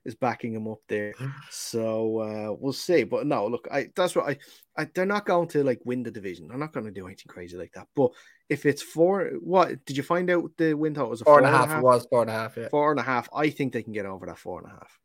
is 0.05 0.15
backing 0.15 0.55
him 0.55 0.69
up 0.69 0.81
there. 0.89 1.15
So 1.51 2.19
uh, 2.21 2.57
we'll 2.59 2.73
see. 2.73 3.05
But 3.05 3.27
no, 3.27 3.47
look, 3.47 3.67
I 3.71 3.91
that's 3.97 4.15
what 4.15 4.29
I, 4.29 4.39
I 4.77 4.89
they're 4.95 5.07
not 5.07 5.27
going 5.27 5.49
to 5.49 5.65
like 5.65 5.81
win 5.85 6.03
the 6.03 6.11
division. 6.11 6.49
They're 6.49 6.59
not 6.59 6.73
going 6.73 6.87
to 6.87 6.93
do 6.93 7.07
anything 7.07 7.27
crazy 7.29 7.57
like 7.57 7.73
that. 7.73 7.89
But 7.97 8.13
if 8.49 8.67
it's 8.67 8.83
four, 8.83 9.33
what 9.41 9.85
did 9.85 9.97
you 9.97 10.03
find 10.03 10.31
out 10.31 10.51
the 10.57 10.75
win 10.75 10.95
total 10.95 11.11
was 11.11 11.23
a 11.23 11.25
four 11.25 11.39
and 11.39 11.47
a 11.47 11.51
half. 11.51 11.79
It 11.79 11.83
was 11.83 12.07
four 12.11 12.23
and 12.23 12.31
a 12.31 12.35
half. 12.35 12.57
Yeah. 12.57 12.69
Four 12.69 12.91
and 12.91 13.01
a 13.01 13.05
half. 13.05 13.29
I 13.35 13.51
think 13.51 13.73
they 13.73 13.83
can 13.83 13.93
get 13.93 14.07
over 14.07 14.27
that 14.27 14.39
four 14.39 14.61
and 14.61 14.69
a 14.69 14.75
half. 14.75 14.99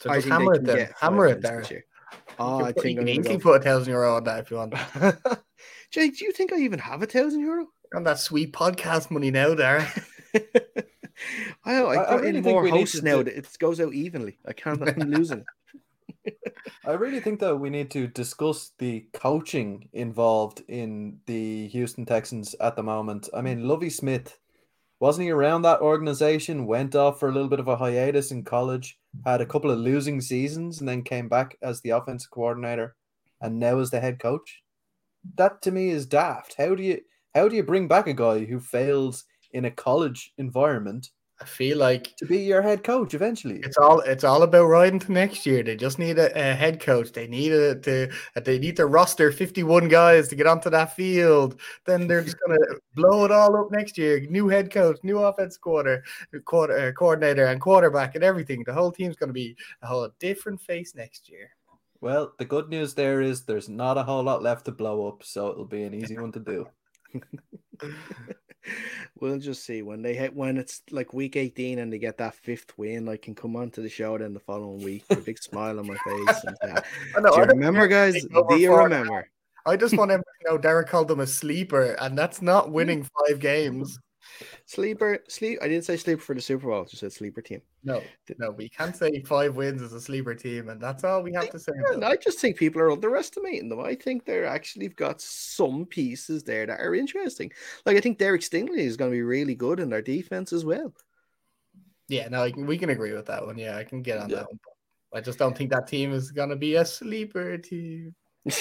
So 0.00 0.10
I 0.10 0.20
hammer 0.20 0.54
it 0.54 0.64
then. 0.64 0.90
Hammer 0.98 1.26
it 1.26 1.42
there. 1.42 1.84
This. 2.14 2.38
You 2.38 2.44
Oh, 2.44 2.64
I 2.64 2.72
think 2.72 2.84
you 2.86 2.96
can 2.98 3.08
easily 3.08 3.38
put 3.38 3.60
a 3.60 3.64
thousand 3.64 3.92
euro 3.92 4.16
on 4.16 4.24
that 4.24 4.40
if 4.40 4.50
you 4.50 4.56
want. 4.56 4.74
Jay, 5.90 6.08
do 6.10 6.24
you 6.24 6.32
think 6.32 6.52
I 6.52 6.56
even 6.58 6.80
have 6.80 7.02
a 7.02 7.06
thousand 7.06 7.40
euro? 7.40 7.68
on 7.94 8.04
that 8.04 8.18
sweet 8.18 8.52
podcast 8.52 9.10
money 9.10 9.30
now, 9.30 9.54
there. 9.54 9.90
I, 11.64 11.76
I 11.76 11.90
I 11.90 11.94
got 11.94 12.20
really 12.20 12.38
in 12.38 12.44
think 12.44 12.54
more 12.54 12.62
we 12.62 12.70
hosts 12.70 13.02
now 13.02 13.22
do- 13.22 13.30
it 13.30 13.46
goes 13.58 13.80
out 13.80 13.94
evenly. 13.94 14.38
I 14.44 14.52
can't. 14.52 14.82
I'm 14.82 15.10
losing. 15.10 15.44
I 16.84 16.92
really 16.92 17.20
think 17.20 17.40
that 17.40 17.56
we 17.56 17.70
need 17.70 17.90
to 17.92 18.06
discuss 18.08 18.72
the 18.78 19.06
coaching 19.12 19.88
involved 19.92 20.62
in 20.68 21.20
the 21.26 21.68
Houston 21.68 22.04
Texans 22.04 22.54
at 22.60 22.76
the 22.76 22.82
moment. 22.82 23.28
I 23.32 23.42
mean, 23.42 23.68
Lovie 23.68 23.90
Smith 23.90 24.38
wasn't 25.00 25.24
he 25.24 25.30
around 25.30 25.62
that 25.62 25.80
organization? 25.80 26.66
Went 26.66 26.94
off 26.94 27.18
for 27.18 27.28
a 27.28 27.32
little 27.32 27.48
bit 27.48 27.60
of 27.60 27.68
a 27.68 27.76
hiatus 27.76 28.30
in 28.30 28.44
college, 28.44 28.98
had 29.24 29.40
a 29.40 29.46
couple 29.46 29.70
of 29.70 29.78
losing 29.78 30.20
seasons, 30.20 30.80
and 30.80 30.88
then 30.88 31.02
came 31.02 31.28
back 31.28 31.56
as 31.62 31.80
the 31.80 31.90
offensive 31.90 32.30
coordinator, 32.30 32.96
and 33.40 33.58
now 33.58 33.78
is 33.78 33.90
the 33.90 34.00
head 34.00 34.18
coach. 34.18 34.62
That 35.36 35.62
to 35.62 35.70
me 35.70 35.90
is 35.90 36.06
daft. 36.06 36.54
How 36.56 36.74
do 36.74 36.82
you 36.82 37.00
how 37.34 37.48
do 37.48 37.56
you 37.56 37.62
bring 37.62 37.88
back 37.88 38.06
a 38.06 38.14
guy 38.14 38.44
who 38.44 38.60
fails 38.60 39.24
in 39.52 39.64
a 39.64 39.70
college 39.70 40.32
environment 40.38 41.10
I 41.40 41.44
feel 41.46 41.78
like 41.78 42.14
to 42.16 42.26
be 42.26 42.38
your 42.38 42.62
head 42.62 42.84
coach 42.84 43.12
eventually? 43.12 43.58
it's 43.64 43.76
all 43.76 44.00
it's 44.00 44.22
all 44.22 44.44
about 44.44 44.66
riding 44.66 45.00
to 45.00 45.12
next 45.12 45.44
year. 45.44 45.64
They 45.64 45.74
just 45.74 45.98
need 45.98 46.16
a, 46.18 46.30
a 46.32 46.54
head 46.54 46.80
coach. 46.80 47.12
They 47.12 47.26
need 47.26 47.52
a 47.52 47.74
to 47.80 48.12
they 48.44 48.58
need 48.58 48.76
to 48.76 48.86
roster 48.86 49.32
fifty 49.32 49.64
one 49.64 49.88
guys 49.88 50.28
to 50.28 50.36
get 50.36 50.46
onto 50.46 50.70
that 50.70 50.94
field. 50.94 51.60
Then 51.86 52.06
they're 52.06 52.22
just 52.22 52.36
gonna 52.46 52.58
blow 52.94 53.24
it 53.24 53.32
all 53.32 53.56
up 53.56 53.72
next 53.72 53.98
year. 53.98 54.20
New 54.30 54.48
head 54.48 54.70
coach, 54.70 54.98
new 55.02 55.18
offense 55.18 55.56
quarter, 55.56 56.04
quarter 56.44 56.78
uh, 56.78 56.92
coordinator, 56.92 57.46
and 57.46 57.60
quarterback, 57.60 58.14
and 58.14 58.22
everything. 58.22 58.62
The 58.64 58.72
whole 58.72 58.92
team's 58.92 59.16
gonna 59.16 59.32
be 59.32 59.56
a 59.82 59.86
whole 59.86 60.08
different 60.20 60.60
face 60.60 60.94
next 60.94 61.28
year. 61.28 61.50
Well, 62.00 62.32
the 62.38 62.44
good 62.44 62.68
news 62.68 62.94
there 62.94 63.22
is 63.22 63.44
there's 63.44 63.68
not 63.68 63.98
a 63.98 64.04
whole 64.04 64.22
lot 64.22 64.42
left 64.42 64.66
to 64.66 64.72
blow 64.72 65.08
up, 65.08 65.24
so 65.24 65.50
it'll 65.50 65.64
be 65.64 65.82
an 65.82 65.94
easy 65.94 66.16
one 66.16 66.32
to 66.32 66.40
do. 66.40 66.68
we'll 69.20 69.38
just 69.38 69.64
see 69.64 69.82
when 69.82 70.02
they 70.02 70.14
hit 70.14 70.34
when 70.34 70.56
it's 70.56 70.82
like 70.90 71.12
week 71.12 71.36
18 71.36 71.78
and 71.78 71.92
they 71.92 71.98
get 71.98 72.18
that 72.18 72.34
fifth 72.34 72.76
win. 72.76 73.08
I 73.08 73.16
can 73.16 73.34
come 73.34 73.56
on 73.56 73.70
to 73.72 73.80
the 73.80 73.88
show 73.88 74.16
then 74.18 74.34
the 74.34 74.40
following 74.40 74.82
week 74.82 75.04
with 75.08 75.18
a 75.18 75.22
big 75.22 75.42
smile 75.42 75.78
on 75.78 75.86
my 75.86 75.96
face. 75.96 76.44
And, 76.44 76.72
uh, 76.72 76.80
I 77.16 77.20
know, 77.20 77.30
do 77.30 77.40
you 77.40 77.46
remember, 77.46 77.86
guys? 77.86 78.14
they 78.14 78.20
go 78.20 78.40
over 78.40 78.56
Do 78.56 78.60
you 78.60 78.74
remember? 78.74 79.28
I 79.66 79.76
just 79.76 79.96
want 79.96 80.10
everyone 80.10 80.24
to 80.44 80.50
know 80.50 80.58
Derek 80.58 80.88
called 80.88 81.08
them 81.08 81.20
a 81.20 81.26
sleeper, 81.26 81.96
and 82.00 82.18
that's 82.18 82.42
not 82.42 82.70
winning 82.70 83.08
five 83.26 83.38
games. 83.38 83.98
Sleeper, 84.66 85.18
sleep. 85.28 85.58
I 85.60 85.68
didn't 85.68 85.84
say 85.84 85.96
sleeper 85.98 86.22
for 86.22 86.34
the 86.34 86.40
Super 86.40 86.68
Bowl. 86.68 86.80
I 86.80 86.84
just 86.84 87.00
said 87.00 87.12
sleeper 87.12 87.42
team. 87.42 87.60
No, 87.82 88.02
no, 88.38 88.50
we 88.50 88.70
can't 88.70 88.96
say 88.96 89.22
five 89.26 89.56
wins 89.56 89.82
as 89.82 89.92
a 89.92 90.00
sleeper 90.00 90.34
team, 90.34 90.70
and 90.70 90.80
that's 90.80 91.04
all 91.04 91.22
we 91.22 91.34
have 91.34 91.50
to 91.50 91.58
say. 91.58 91.72
Yeah, 91.98 92.08
I 92.08 92.16
just 92.16 92.38
think 92.38 92.56
people 92.56 92.80
are 92.80 92.90
underestimating 92.90 93.68
them. 93.68 93.80
I 93.80 93.94
think 93.94 94.24
they're 94.24 94.46
actually 94.46 94.88
got 94.88 95.20
some 95.20 95.84
pieces 95.84 96.44
there 96.44 96.64
that 96.64 96.80
are 96.80 96.94
interesting. 96.94 97.52
Like 97.84 97.98
I 97.98 98.00
think 98.00 98.16
Derek 98.16 98.40
Stingley 98.40 98.78
is 98.78 98.96
going 98.96 99.10
to 99.10 99.14
be 99.14 99.22
really 99.22 99.54
good 99.54 99.80
in 99.80 99.90
their 99.90 100.00
defense 100.00 100.50
as 100.54 100.64
well. 100.64 100.94
Yeah, 102.08 102.28
no, 102.28 102.42
I 102.42 102.50
can, 102.50 102.66
we 102.66 102.78
can 102.78 102.88
agree 102.90 103.12
with 103.12 103.26
that 103.26 103.44
one. 103.44 103.58
Yeah, 103.58 103.76
I 103.76 103.84
can 103.84 104.00
get 104.02 104.18
on 104.18 104.30
Yeah. 104.30 104.36
that 104.36 104.48
one. 104.48 104.58
I 105.14 105.20
just 105.20 105.38
don't 105.38 105.56
think 105.56 105.70
that 105.70 105.86
team 105.86 106.12
is 106.12 106.32
going 106.32 106.48
to 106.48 106.56
be 106.56 106.76
a 106.76 106.84
sleeper 106.84 107.58
team. 107.58 108.14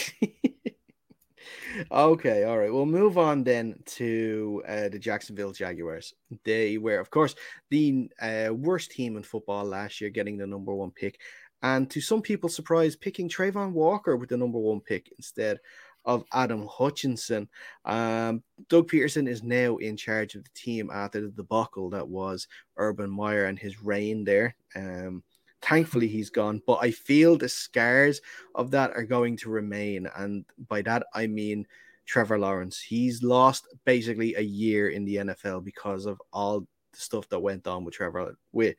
okay, 1.92 2.44
all 2.44 2.58
right. 2.58 2.72
We'll 2.72 2.86
move 2.86 3.18
on 3.18 3.44
then 3.44 3.76
to 3.86 4.64
uh, 4.68 4.90
the 4.90 5.00
Jacksonville 5.00 5.52
Jaguars. 5.52 6.14
They 6.44 6.78
were, 6.78 7.00
of 7.00 7.10
course, 7.10 7.36
the 7.70 8.10
uh, 8.22 8.50
worst 8.54 8.92
team 8.92 9.18
in 9.18 9.24
football 9.24 9.66
last 9.66 10.02
year, 10.02 10.10
getting 10.10 10.38
the 10.38 10.48
number 10.48 10.74
one 10.74 10.92
pick, 10.92 11.20
and 11.62 11.90
to 11.92 12.02
some 12.02 12.22
people's 12.22 12.56
surprise, 12.56 12.96
picking 12.96 13.30
Travon 13.30 13.72
Walker 13.72 14.18
with 14.18 14.30
the 14.30 14.38
number 14.38 14.60
one 14.60 14.82
pick 14.82 15.12
instead 15.18 15.60
of 16.06 16.26
Aidan 16.34 16.68
Hutchinson. 16.70 17.48
Um, 17.86 18.44
Doug 18.70 18.90
Pederson 18.90 19.28
is 19.28 19.44
now 19.44 19.78
in 19.78 19.96
charge 19.96 20.36
of 20.36 20.44
the 20.44 20.50
team 20.54 20.90
after 20.94 21.22
the 21.22 21.30
debacle 21.30 21.90
that 21.92 22.08
was 22.08 22.48
Urban 22.78 23.10
Meyer 23.10 23.46
and 23.46 23.58
his 23.58 23.82
reign 23.82 24.24
there. 24.24 24.56
Um, 24.76 25.24
thankfully, 25.64 26.08
he's 26.08 26.30
gone, 26.30 26.62
but 26.68 26.80
I 26.82 26.92
feel 26.92 27.38
the 27.38 27.50
scars 27.50 28.22
of 28.56 28.72
that 28.72 28.92
are 28.92 29.04
going 29.04 29.38
to 29.38 29.50
remain. 29.50 30.08
And 30.16 30.46
by 30.68 30.82
that, 30.84 31.08
I 31.14 31.28
mean 31.28 31.66
Trevor 32.06 32.40
Lawrence. 32.40 32.80
He's 32.82 33.24
lost 33.24 33.68
basically 33.86 34.36
a 34.36 34.42
year 34.42 34.90
in 34.90 35.06
the 35.06 35.18
NFL 35.18 35.64
because 35.64 36.06
of 36.06 36.22
all 36.32 36.62
the 36.62 36.68
stuff 36.94 37.30
that 37.30 37.40
went 37.40 37.66
on 37.68 37.86
with 37.86 37.96
Trevor, 37.96 38.36
with 38.52 38.76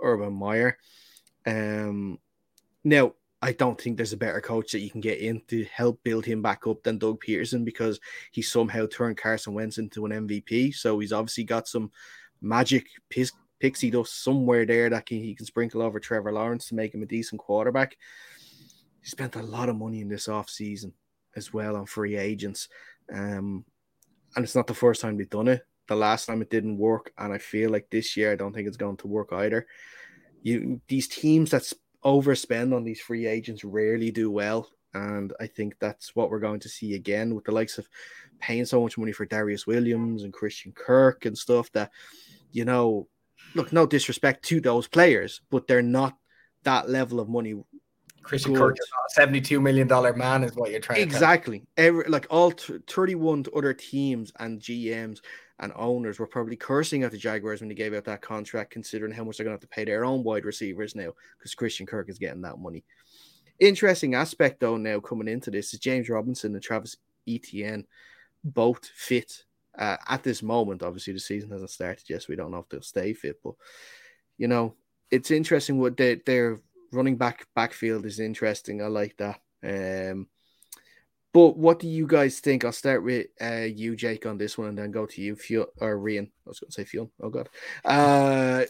Urban 0.00 0.32
Meyer. 0.32 0.78
Um, 1.46 2.18
now, 2.84 3.14
I 3.40 3.52
don't 3.52 3.80
think 3.80 3.96
there's 3.96 4.12
a 4.12 4.16
better 4.16 4.40
coach 4.40 4.72
that 4.72 4.80
you 4.80 4.90
can 4.90 5.00
get 5.00 5.18
in 5.18 5.42
to 5.48 5.64
help 5.72 6.02
build 6.02 6.24
him 6.24 6.42
back 6.42 6.66
up 6.66 6.82
than 6.82 6.98
Doug 6.98 7.22
Pederson 7.22 7.64
because 7.64 8.00
he 8.32 8.42
somehow 8.42 8.86
turned 8.86 9.16
Carson 9.16 9.54
Wentz 9.54 9.78
into 9.78 10.06
an 10.06 10.26
MVP. 10.26 10.74
So 10.74 10.98
he's 10.98 11.12
obviously 11.12 11.44
got 11.44 11.68
some 11.68 11.92
magic 12.40 12.86
pixie 13.60 13.90
dust 13.90 14.22
somewhere 14.22 14.64
there 14.66 14.90
that 14.90 15.06
can, 15.06 15.18
he 15.18 15.34
can 15.34 15.46
sprinkle 15.46 15.82
over 15.82 16.00
Trevor 16.00 16.32
Lawrence 16.32 16.68
to 16.68 16.74
make 16.74 16.94
him 16.94 17.02
a 17.02 17.06
decent 17.06 17.40
quarterback. 17.40 17.96
He 19.00 19.08
spent 19.08 19.36
a 19.36 19.42
lot 19.42 19.68
of 19.68 19.76
money 19.76 20.00
in 20.00 20.08
this 20.08 20.26
offseason 20.26 20.92
as 21.36 21.52
well 21.52 21.76
on 21.76 21.86
free 21.86 22.16
agents. 22.16 22.68
Um, 23.12 23.64
and 24.36 24.44
it's 24.44 24.54
not 24.54 24.66
the 24.66 24.74
first 24.74 25.00
time 25.00 25.16
they've 25.16 25.30
done 25.30 25.48
it. 25.48 25.62
The 25.86 25.96
last 25.96 26.26
time 26.26 26.42
it 26.42 26.50
didn't 26.50 26.76
work, 26.76 27.12
and 27.16 27.32
I 27.32 27.38
feel 27.38 27.70
like 27.70 27.88
this 27.90 28.16
year 28.16 28.30
I 28.30 28.36
don't 28.36 28.52
think 28.52 28.68
it's 28.68 28.76
going 28.76 28.98
to 28.98 29.06
work 29.06 29.32
either. 29.32 29.66
You 30.42 30.80
these 30.86 31.08
teams 31.08 31.50
that 31.50 31.72
overspend 32.04 32.76
on 32.76 32.84
these 32.84 33.00
free 33.00 33.26
agents 33.26 33.64
rarely 33.64 34.10
do 34.10 34.30
well, 34.30 34.68
and 34.92 35.32
I 35.40 35.46
think 35.46 35.76
that's 35.80 36.14
what 36.14 36.30
we're 36.30 36.40
going 36.40 36.60
to 36.60 36.68
see 36.68 36.94
again 36.94 37.34
with 37.34 37.44
the 37.44 37.52
likes 37.52 37.78
of 37.78 37.88
paying 38.38 38.66
so 38.66 38.82
much 38.82 38.98
money 38.98 39.12
for 39.12 39.26
Darious 39.26 39.66
Williams 39.66 40.24
and 40.24 40.32
Christian 40.32 40.72
Kirk 40.72 41.24
and 41.24 41.36
stuff 41.36 41.72
that 41.72 41.90
you 42.52 42.66
know. 42.66 43.08
Look, 43.54 43.72
no 43.72 43.86
disrespect 43.86 44.44
to 44.46 44.60
those 44.60 44.86
players, 44.86 45.40
but 45.50 45.66
they're 45.66 45.82
not 45.82 46.16
that 46.64 46.88
level 46.88 47.20
of 47.20 47.28
money 47.28 47.54
Christian 48.28 48.54
Kirk 48.54 48.76
is 48.78 48.90
not 48.90 49.06
a 49.08 49.14
seventy-two 49.14 49.58
million 49.58 49.88
dollar 49.88 50.12
man, 50.12 50.44
is 50.44 50.54
what 50.54 50.70
you're 50.70 50.80
trying. 50.80 50.98
To 50.98 51.02
exactly. 51.02 51.62
Every 51.78 52.04
like 52.04 52.26
all 52.28 52.52
t- 52.52 52.78
thirty-one 52.86 53.46
other 53.56 53.72
teams 53.72 54.32
and 54.38 54.60
GMs 54.60 55.20
and 55.60 55.72
owners 55.74 56.18
were 56.18 56.26
probably 56.26 56.54
cursing 56.54 57.02
at 57.04 57.10
the 57.10 57.16
Jaguars 57.16 57.60
when 57.60 57.70
they 57.70 57.74
gave 57.74 57.94
out 57.94 58.04
that 58.04 58.20
contract, 58.20 58.70
considering 58.70 59.12
how 59.12 59.24
much 59.24 59.38
they're 59.38 59.44
going 59.44 59.56
to 59.56 59.62
have 59.62 59.68
to 59.68 59.74
pay 59.74 59.86
their 59.86 60.04
own 60.04 60.22
wide 60.22 60.44
receivers 60.44 60.94
now 60.94 61.10
because 61.38 61.54
Christian 61.54 61.86
Kirk 61.86 62.10
is 62.10 62.18
getting 62.18 62.42
that 62.42 62.58
money. 62.58 62.84
Interesting 63.58 64.14
aspect 64.14 64.60
though 64.60 64.76
now 64.76 65.00
coming 65.00 65.26
into 65.26 65.50
this 65.50 65.72
is 65.72 65.80
James 65.80 66.10
Robinson 66.10 66.52
and 66.52 66.62
Travis 66.62 66.98
Etienne 67.26 67.86
both 68.44 68.84
fit 68.86 69.44
uh, 69.78 69.96
at 70.08 70.22
this 70.22 70.42
moment. 70.42 70.82
Obviously, 70.82 71.12
the 71.12 71.20
season 71.20 71.50
hasn't 71.50 71.70
started 71.70 72.04
yet, 72.08 72.22
so 72.22 72.26
we 72.28 72.36
don't 72.36 72.50
know 72.50 72.58
if 72.58 72.68
they'll 72.68 72.82
stay 72.82 73.14
fit. 73.14 73.36
But 73.42 73.54
you 74.36 74.48
know, 74.48 74.74
it's 75.10 75.30
interesting 75.30 75.78
what 75.78 75.96
they, 75.96 76.20
they're 76.26 76.60
running 76.92 77.16
back 77.16 77.46
backfield 77.54 78.06
is 78.06 78.20
interesting. 78.20 78.82
I 78.82 78.86
like 78.86 79.16
that. 79.18 79.40
Um, 79.62 80.26
but 81.32 81.56
what 81.56 81.78
do 81.78 81.88
you 81.88 82.06
guys 82.06 82.40
think? 82.40 82.64
I'll 82.64 82.72
start 82.72 83.04
with 83.04 83.26
uh, 83.40 83.66
you, 83.72 83.96
Jake, 83.96 84.26
on 84.26 84.38
this 84.38 84.56
one, 84.56 84.68
and 84.68 84.78
then 84.78 84.90
go 84.90 85.06
to 85.06 85.20
you, 85.20 85.36
Fio 85.36 85.66
or 85.78 85.98
Rian. 85.98 86.26
I 86.26 86.48
was 86.48 86.60
going 86.60 86.70
to 86.70 86.74
say 86.74 86.84
Fionn. 86.84 87.10
Oh 87.22 87.28
God, 87.28 87.48
uh, 87.84 88.64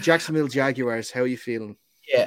Jacksonville 0.00 0.48
Jaguars. 0.48 1.10
How 1.10 1.22
are 1.22 1.26
you 1.26 1.36
feeling? 1.36 1.76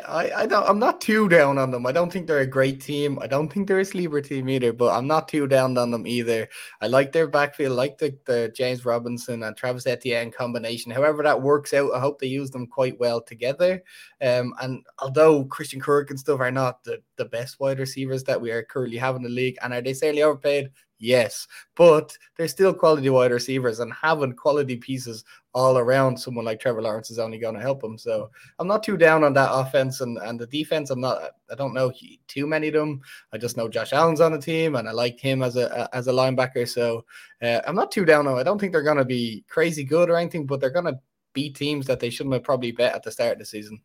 I, 0.08 0.42
I 0.42 0.46
don't 0.46 0.68
I'm 0.68 0.80
not 0.80 1.02
too 1.02 1.28
down 1.30 1.58
on 1.58 1.72
them. 1.72 1.86
I 1.86 1.92
don't 1.92 2.12
think 2.12 2.28
they're 2.28 2.40
a 2.40 2.48
great 2.48 2.80
team. 2.82 3.20
I 3.22 3.28
don't 3.28 3.52
think 3.52 3.68
they're 3.68 3.80
a 3.80 3.86
sleeper 3.86 4.22
team 4.22 4.50
either, 4.50 4.74
but 4.74 4.94
I'm 4.94 5.08
not 5.08 5.28
too 5.28 5.48
down 5.48 5.78
on 5.78 5.92
them 5.92 6.06
either. 6.08 6.48
I 6.82 6.88
like 6.88 7.12
their 7.12 7.28
backfield, 7.28 7.74
I 7.74 7.76
like 7.76 7.98
the, 7.98 8.18
the 8.26 8.52
James 8.56 8.86
Robinson 8.86 9.44
and 9.44 9.56
Travis 9.56 9.88
Etienne 9.88 10.32
combination. 10.32 10.92
However, 10.92 11.24
that 11.24 11.42
works 11.42 11.74
out, 11.74 11.94
I 11.94 12.00
hope 12.00 12.20
they 12.20 12.28
use 12.28 12.52
them 12.52 12.68
quite 12.68 13.00
well 13.00 13.22
together. 13.22 13.84
Um, 14.22 14.54
and 14.62 14.86
although 15.00 15.46
Christian 15.46 15.80
Kirk 15.80 16.10
and 16.10 16.20
stuff 16.20 16.40
are 16.40 16.52
not 16.52 16.84
the, 16.84 17.02
the 17.18 17.26
best 17.26 17.60
wide 17.60 17.80
receivers 17.80 18.24
that 18.26 18.40
we 18.40 18.52
are 18.52 18.64
currently 18.64 18.98
having 18.98 19.24
in 19.24 19.24
the 19.24 19.36
league, 19.36 19.58
and 19.62 19.74
are 19.74 19.82
they 19.82 19.94
certainly 19.94 20.24
overpaid? 20.24 20.72
Yes, 21.02 21.48
but 21.76 22.18
they're 22.36 22.50
still 22.50 22.74
quality 22.74 23.10
wide 23.10 23.32
receivers, 23.32 23.80
and 23.80 23.92
having 23.94 24.34
quality 24.34 24.76
pieces 24.76 25.24
all 25.54 25.78
around 25.78 26.18
someone 26.18 26.44
like 26.44 26.60
Trevor 26.60 26.82
Lawrence 26.82 27.10
is 27.10 27.20
only 27.20 27.40
going 27.40 27.56
to 27.56 27.62
help 27.62 27.82
them. 27.82 27.98
So 27.98 28.30
I'm 28.60 28.68
not 28.68 28.84
too 28.84 28.98
down 28.98 29.24
on 29.24 29.32
that 29.34 29.50
offense 29.52 30.02
and, 30.02 30.18
and 30.18 30.38
the 30.38 30.46
defense. 30.48 30.90
I'm 30.90 31.00
not. 31.00 31.32
I 31.50 31.56
don't 31.56 31.74
know 31.74 31.94
too 32.28 32.46
many 32.48 32.68
of 32.68 32.74
them. 32.74 33.00
I 33.32 33.38
just 33.38 33.56
know 33.56 33.70
Josh 33.70 33.94
Allen's 33.94 34.20
on 34.20 34.34
the 34.34 34.42
team, 34.42 34.76
and 34.76 34.90
I 34.90 34.92
like 34.92 35.22
him 35.22 35.42
as 35.42 35.56
a 35.56 35.90
as 35.96 36.08
a 36.08 36.12
linebacker. 36.12 36.68
So 36.68 37.06
uh, 37.42 37.62
I'm 37.66 37.76
not 37.76 37.94
too 37.94 38.04
down 38.04 38.28
on. 38.28 38.38
I 38.38 38.44
don't 38.44 38.60
think 38.60 38.74
they're 38.74 38.84
going 38.84 38.98
to 38.98 39.06
be 39.06 39.46
crazy 39.48 39.86
good 39.86 40.10
or 40.10 40.18
anything, 40.18 40.46
but 40.46 40.60
they're 40.60 40.70
going 40.70 40.94
to 40.94 41.00
beat 41.32 41.56
teams 41.56 41.86
that 41.88 42.02
they 42.02 42.10
shouldn't 42.10 42.34
have 42.34 42.44
probably 42.44 42.74
bet 42.74 42.94
at 42.94 43.04
the 43.04 43.12
start 43.12 43.34
of 43.34 43.40
the 43.40 43.46
season. 43.46 43.82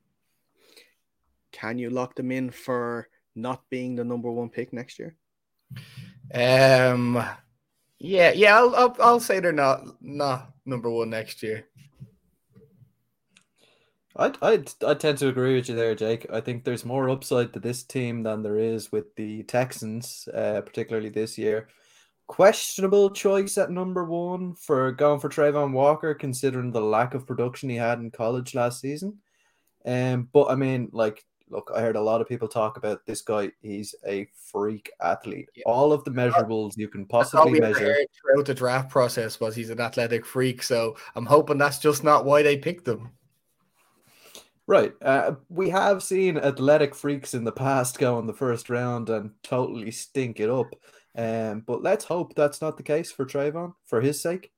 Can 1.52 1.78
you 1.78 1.90
lock 1.90 2.16
them 2.16 2.32
in 2.32 2.50
for 2.50 3.08
not 3.36 3.62
being 3.70 3.94
the 3.94 4.02
number 4.02 4.32
one 4.32 4.48
pick 4.48 4.72
next 4.72 4.98
year? 4.98 5.14
Um, 6.32 7.22
yeah, 7.98 8.32
yeah, 8.32 8.56
I'll, 8.58 8.74
I'll, 8.74 8.96
I'll 9.00 9.20
say 9.20 9.40
they're 9.40 9.52
not 9.52 9.82
not 10.00 10.52
number 10.64 10.90
one 10.90 11.10
next 11.10 11.42
year. 11.42 11.66
I'd, 14.16 14.38
I'd, 14.42 14.70
I 14.86 14.94
tend 14.94 15.18
to 15.18 15.28
agree 15.28 15.56
with 15.56 15.68
you 15.68 15.74
there, 15.74 15.94
Jake. 15.94 16.26
I 16.32 16.40
think 16.40 16.62
there's 16.62 16.84
more 16.84 17.10
upside 17.10 17.52
to 17.52 17.60
this 17.60 17.82
team 17.82 18.22
than 18.22 18.42
there 18.42 18.58
is 18.58 18.92
with 18.92 19.14
the 19.16 19.42
Texans, 19.42 20.28
uh, 20.32 20.60
particularly 20.60 21.08
this 21.08 21.36
year. 21.36 21.68
Questionable 22.28 23.10
choice 23.10 23.58
at 23.58 23.70
number 23.70 24.04
one 24.04 24.54
for 24.54 24.92
going 24.92 25.18
for 25.18 25.28
Travon 25.28 25.72
Walker, 25.72 26.14
considering 26.14 26.70
the 26.70 26.80
lack 26.80 27.14
of 27.14 27.26
production 27.26 27.68
he 27.68 27.76
had 27.76 27.98
in 27.98 28.10
college 28.12 28.54
last 28.54 28.80
season. 28.80 29.18
Um, 29.84 30.28
but 30.32 30.44
I 30.44 30.54
mean, 30.54 30.90
like 30.92 31.24
look, 31.50 31.70
I 31.74 31.80
heard 31.80 31.96
a 31.96 32.00
lot 32.00 32.20
of 32.20 32.28
people 32.28 32.48
talk 32.48 32.76
about 32.76 33.04
this 33.06 33.20
guy. 33.20 33.50
He's 33.60 33.94
a 34.06 34.28
freak 34.34 34.90
athlete. 35.00 35.48
Yeah. 35.54 35.64
All 35.66 35.92
of 35.92 36.04
the 36.04 36.10
measurables 36.10 36.76
you 36.76 36.88
can 36.88 37.06
possibly 37.06 37.60
measure 37.60 37.96
throughout 38.12 38.46
the 38.46 38.54
draft 38.54 38.90
process 38.90 39.40
was 39.40 39.54
he's 39.54 39.70
an 39.70 39.80
athletic 39.80 40.24
freak. 40.24 40.62
So 40.62 40.96
I'm 41.14 41.26
hoping 41.26 41.58
that's 41.58 41.78
just 41.78 42.04
not 42.04 42.24
why 42.24 42.42
they 42.42 42.56
picked 42.56 42.88
him. 42.88 43.10
Right. 44.66 44.94
Uh, 45.02 45.34
we 45.50 45.68
have 45.70 46.02
seen 46.02 46.38
athletic 46.38 46.94
freaks 46.94 47.34
in 47.34 47.44
the 47.44 47.52
past 47.52 47.98
go 47.98 48.18
in 48.18 48.26
the 48.26 48.32
first 48.32 48.70
round 48.70 49.10
and 49.10 49.30
totally 49.42 49.90
stink 49.90 50.40
it 50.40 50.48
up. 50.48 50.74
Um, 51.16 51.60
but 51.66 51.82
let's 51.82 52.04
hope 52.04 52.34
that's 52.34 52.60
not 52.60 52.76
the 52.76 52.82
case 52.82 53.12
for 53.12 53.24
Travon 53.26 53.74
for 53.84 54.00
his 54.00 54.20
sake. 54.20 54.50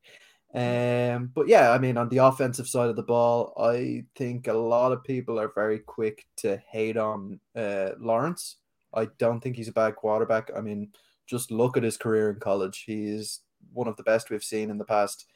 Um, 0.57 1.31
but 1.35 1.49
yeah, 1.49 1.71
I 1.71 1.79
mean, 1.79 1.99
on 1.99 2.09
the 2.09 2.19
offensive 2.19 2.67
side 2.67 2.89
of 2.89 2.97
the 2.97 3.03
ball, 3.03 3.53
I 3.59 4.05
think 4.17 4.49
a 4.49 4.55
lot 4.55 4.91
of 4.91 5.05
people 5.05 5.39
are 5.39 5.53
very 5.55 5.81
quick 5.81 6.27
to 6.39 6.57
hate 6.71 6.97
on 6.97 7.39
uh, 7.55 7.91
Lawrence. 8.01 8.57
I 8.95 9.09
don't 9.19 9.41
think 9.41 9.57
he's 9.57 9.69
a 9.69 9.73
bad 9.73 9.97
quarterback. 9.97 10.51
I 10.57 10.63
mean, 10.63 10.93
just 11.27 11.51
look 11.51 11.77
at 11.77 11.83
his 11.83 11.99
career 11.99 12.31
in 12.31 12.41
college. 12.41 12.85
He 12.87 13.05
is 13.05 13.41
one 13.75 13.87
of 13.87 13.97
the 13.97 14.03
best 14.03 14.31
we've 14.31 14.43
seen 14.43 14.71
in 14.71 14.79
the 14.79 14.85
past 14.87 15.27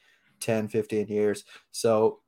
10, 0.41 0.69
15 0.69 1.09
years. 1.09 1.45
So 1.71 2.21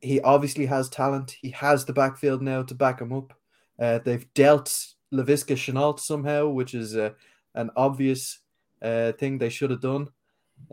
he 0.00 0.18
obviously 0.22 0.64
has 0.64 0.88
talent. 0.88 1.36
He 1.42 1.50
has 1.50 1.84
the 1.84 1.92
backfield 1.92 2.40
now 2.40 2.62
to 2.62 2.74
back 2.74 3.02
him 3.02 3.12
up. 3.12 3.34
Uh, 3.78 3.98
they've 3.98 4.32
dealt 4.32 4.94
Laviska 5.12 5.56
Shenault 5.56 6.00
somehow, 6.00 6.48
which 6.48 6.72
is 6.72 6.96
uh, 6.96 7.10
an 7.54 7.70
obvious 7.76 8.38
uh, 8.80 9.12
thing 9.12 9.36
they 9.36 9.50
should 9.50 9.70
have 9.70 9.82
done. 9.82 10.08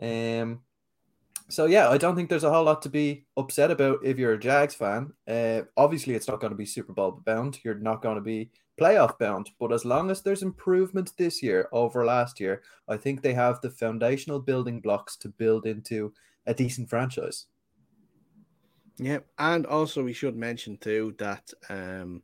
Um, 0.00 0.62
so 1.48 1.66
yeah, 1.66 1.88
I 1.88 1.98
don't 1.98 2.16
think 2.16 2.28
there's 2.28 2.44
a 2.44 2.52
whole 2.52 2.64
lot 2.64 2.82
to 2.82 2.88
be 2.88 3.24
upset 3.36 3.70
about 3.70 4.04
if 4.04 4.18
you're 4.18 4.32
a 4.32 4.38
Jags 4.38 4.74
fan. 4.74 5.12
Uh, 5.28 5.62
obviously, 5.76 6.14
it's 6.14 6.28
not 6.28 6.40
going 6.40 6.50
to 6.50 6.56
be 6.56 6.66
Super 6.66 6.92
Bowl 6.92 7.22
bound. 7.24 7.60
You're 7.62 7.78
not 7.78 8.02
going 8.02 8.16
to 8.16 8.22
be 8.22 8.50
playoff 8.80 9.18
bound. 9.18 9.50
But 9.58 9.72
as 9.72 9.84
long 9.84 10.10
as 10.10 10.22
there's 10.22 10.42
improvement 10.42 11.12
this 11.16 11.42
year 11.42 11.68
over 11.72 12.04
last 12.04 12.40
year, 12.40 12.62
I 12.88 12.96
think 12.96 13.22
they 13.22 13.34
have 13.34 13.60
the 13.60 13.70
foundational 13.70 14.40
building 14.40 14.80
blocks 14.80 15.16
to 15.18 15.28
build 15.28 15.66
into 15.66 16.12
a 16.46 16.54
decent 16.54 16.90
franchise. 16.90 17.46
Yeah, 18.98 19.18
and 19.38 19.66
also 19.66 20.02
we 20.02 20.14
should 20.14 20.36
mention 20.36 20.78
too 20.78 21.14
that 21.18 21.52
um, 21.68 22.22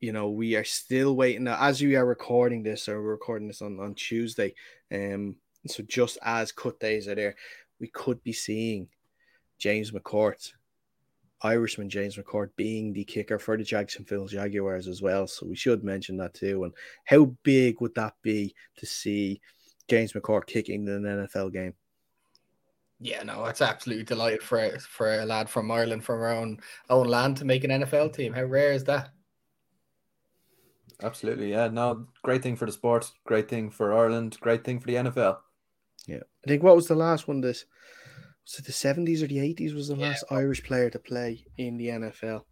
you 0.00 0.12
know 0.12 0.30
we 0.30 0.56
are 0.56 0.64
still 0.64 1.14
waiting 1.14 1.44
Now, 1.44 1.58
as 1.60 1.82
we 1.82 1.96
are 1.96 2.06
recording 2.06 2.62
this, 2.62 2.88
or 2.88 3.02
we're 3.02 3.10
recording 3.10 3.46
this 3.46 3.62
on 3.62 3.78
on 3.78 3.94
Tuesday. 3.94 4.54
Um, 4.90 5.36
so 5.70 5.82
just 5.84 6.18
as 6.22 6.52
cut 6.52 6.78
days 6.80 7.08
are 7.08 7.14
there, 7.14 7.36
we 7.80 7.88
could 7.88 8.22
be 8.22 8.32
seeing 8.32 8.88
James 9.58 9.90
McCourt, 9.90 10.52
Irishman 11.42 11.90
James 11.90 12.16
McCourt, 12.16 12.50
being 12.56 12.92
the 12.92 13.04
kicker 13.04 13.38
for 13.38 13.56
the 13.56 13.64
Jacksonville 13.64 14.26
Jaguars 14.26 14.88
as 14.88 15.02
well. 15.02 15.26
So 15.26 15.46
we 15.46 15.56
should 15.56 15.84
mention 15.84 16.16
that 16.18 16.34
too. 16.34 16.64
And 16.64 16.72
how 17.04 17.26
big 17.42 17.80
would 17.80 17.94
that 17.94 18.14
be 18.22 18.54
to 18.78 18.86
see 18.86 19.40
James 19.88 20.12
McCourt 20.12 20.46
kicking 20.46 20.86
in 20.86 21.06
an 21.06 21.26
NFL 21.26 21.52
game? 21.52 21.74
Yeah, 22.98 23.22
no, 23.22 23.44
it's 23.44 23.60
absolutely 23.60 24.04
delighted 24.04 24.42
for 24.42 24.78
for 24.78 25.20
a 25.20 25.26
lad 25.26 25.50
from 25.50 25.70
Ireland, 25.70 26.02
from 26.04 26.20
our 26.20 26.32
own 26.32 26.58
own 26.88 27.06
land, 27.06 27.36
to 27.38 27.44
make 27.44 27.62
an 27.64 27.70
NFL 27.70 28.14
team. 28.14 28.32
How 28.32 28.44
rare 28.44 28.72
is 28.72 28.84
that? 28.84 29.10
Absolutely, 31.02 31.50
yeah. 31.50 31.68
No, 31.68 32.06
great 32.22 32.42
thing 32.42 32.56
for 32.56 32.64
the 32.64 32.72
sport, 32.72 33.12
great 33.26 33.50
thing 33.50 33.70
for 33.70 33.92
Ireland, 33.92 34.38
great 34.40 34.64
thing 34.64 34.80
for 34.80 34.86
the 34.86 34.94
NFL. 34.94 35.38
Yeah, 36.46 36.50
I 36.50 36.54
think 36.54 36.62
what 36.62 36.76
was 36.76 36.88
the 36.88 36.94
last 36.94 37.28
one? 37.28 37.40
This 37.40 37.64
was 38.44 38.60
it 38.60 38.64
the 38.64 38.72
seventies 38.72 39.22
or 39.22 39.26
the 39.26 39.40
eighties? 39.40 39.74
Was 39.74 39.88
the 39.88 39.96
last. 39.96 40.24
Irish 40.30 40.62
player 40.62 40.88
to 40.90 40.98
play 40.98 41.44
in 41.58 41.76
the 41.76 41.88
NFL? 41.88 42.42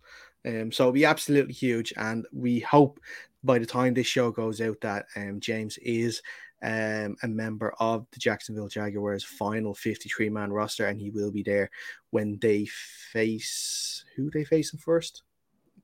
Um, 0.47 0.73
so 0.73 0.85
it'll 0.85 0.93
be 0.93 1.05
absolutely 1.05 1.55
huge, 1.55 1.93
and 1.97 2.27
we 2.33 2.61
hope 2.61 3.01
by 3.43 3.59
the 3.59 3.67
time 3.67 3.95
this 3.95 4.07
show 4.07 4.31
goes 4.31 4.61
out 4.61 4.81
that 4.81 5.07
um, 5.17 5.41
James 5.41 5.79
is 5.79 6.21
um, 6.63 7.17
a 7.23 7.29
member 7.29 7.75
of 7.79 8.07
the 8.13 8.19
Jacksonville 8.19 8.69
Jaguars 8.69 9.23
final 9.23 9.75
53 9.75 10.29
man 10.31 10.53
roster, 10.53 10.87
and 10.87 11.01
he 11.01 11.11
will 11.11 11.31
be 11.31 11.43
there 11.43 11.71
when 12.11 12.39
they 12.41 12.67
face 12.67 14.05
who 14.17 14.31
they 14.31 14.45
facing 14.45 14.81
first 14.81 15.23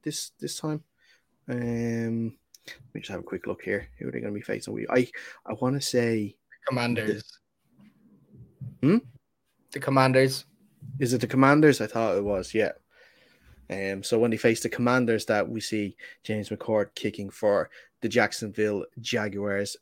this 0.03 0.33
this 0.41 0.59
time. 0.59 0.83
Um, 1.49 2.37
let 2.67 2.95
me 2.95 3.01
just 3.01 3.11
have 3.11 3.21
a 3.21 3.25
quick 3.25 3.47
look 3.47 3.63
here. 3.63 3.89
Who 3.99 4.09
are 4.09 4.11
they 4.11 4.21
going 4.21 4.33
to 4.33 4.39
be 4.39 4.43
facing? 4.43 4.75
We 4.75 4.87
I 4.89 5.09
I 5.47 5.53
want 5.61 5.77
to 5.77 5.81
say 5.81 6.37
Commanders. 6.67 7.40
Hmm? 8.83 8.99
The 9.73 9.81
Commanders. 9.81 10.45
Is 10.99 11.13
it 11.13 11.21
the 11.21 11.27
Commanders? 11.27 11.81
I 11.81 11.87
thought 11.87 12.17
it 12.17 12.25
was, 12.25 12.55
yeah. 12.55 12.73
Um, 13.71 14.03
so 14.03 14.19
when 14.19 14.31
they 14.31 14.37
face 14.37 14.63
the 14.63 14.69
Commanders, 14.69 15.27
that 15.27 15.49
we 15.49 15.61
see 15.61 15.97
James 16.25 16.49
McCourt 16.49 16.95
kicking 16.95 17.31
for 17.31 17.71
the 18.01 18.09
Jacksonville 18.09 18.85
Jaguars. 19.01 19.77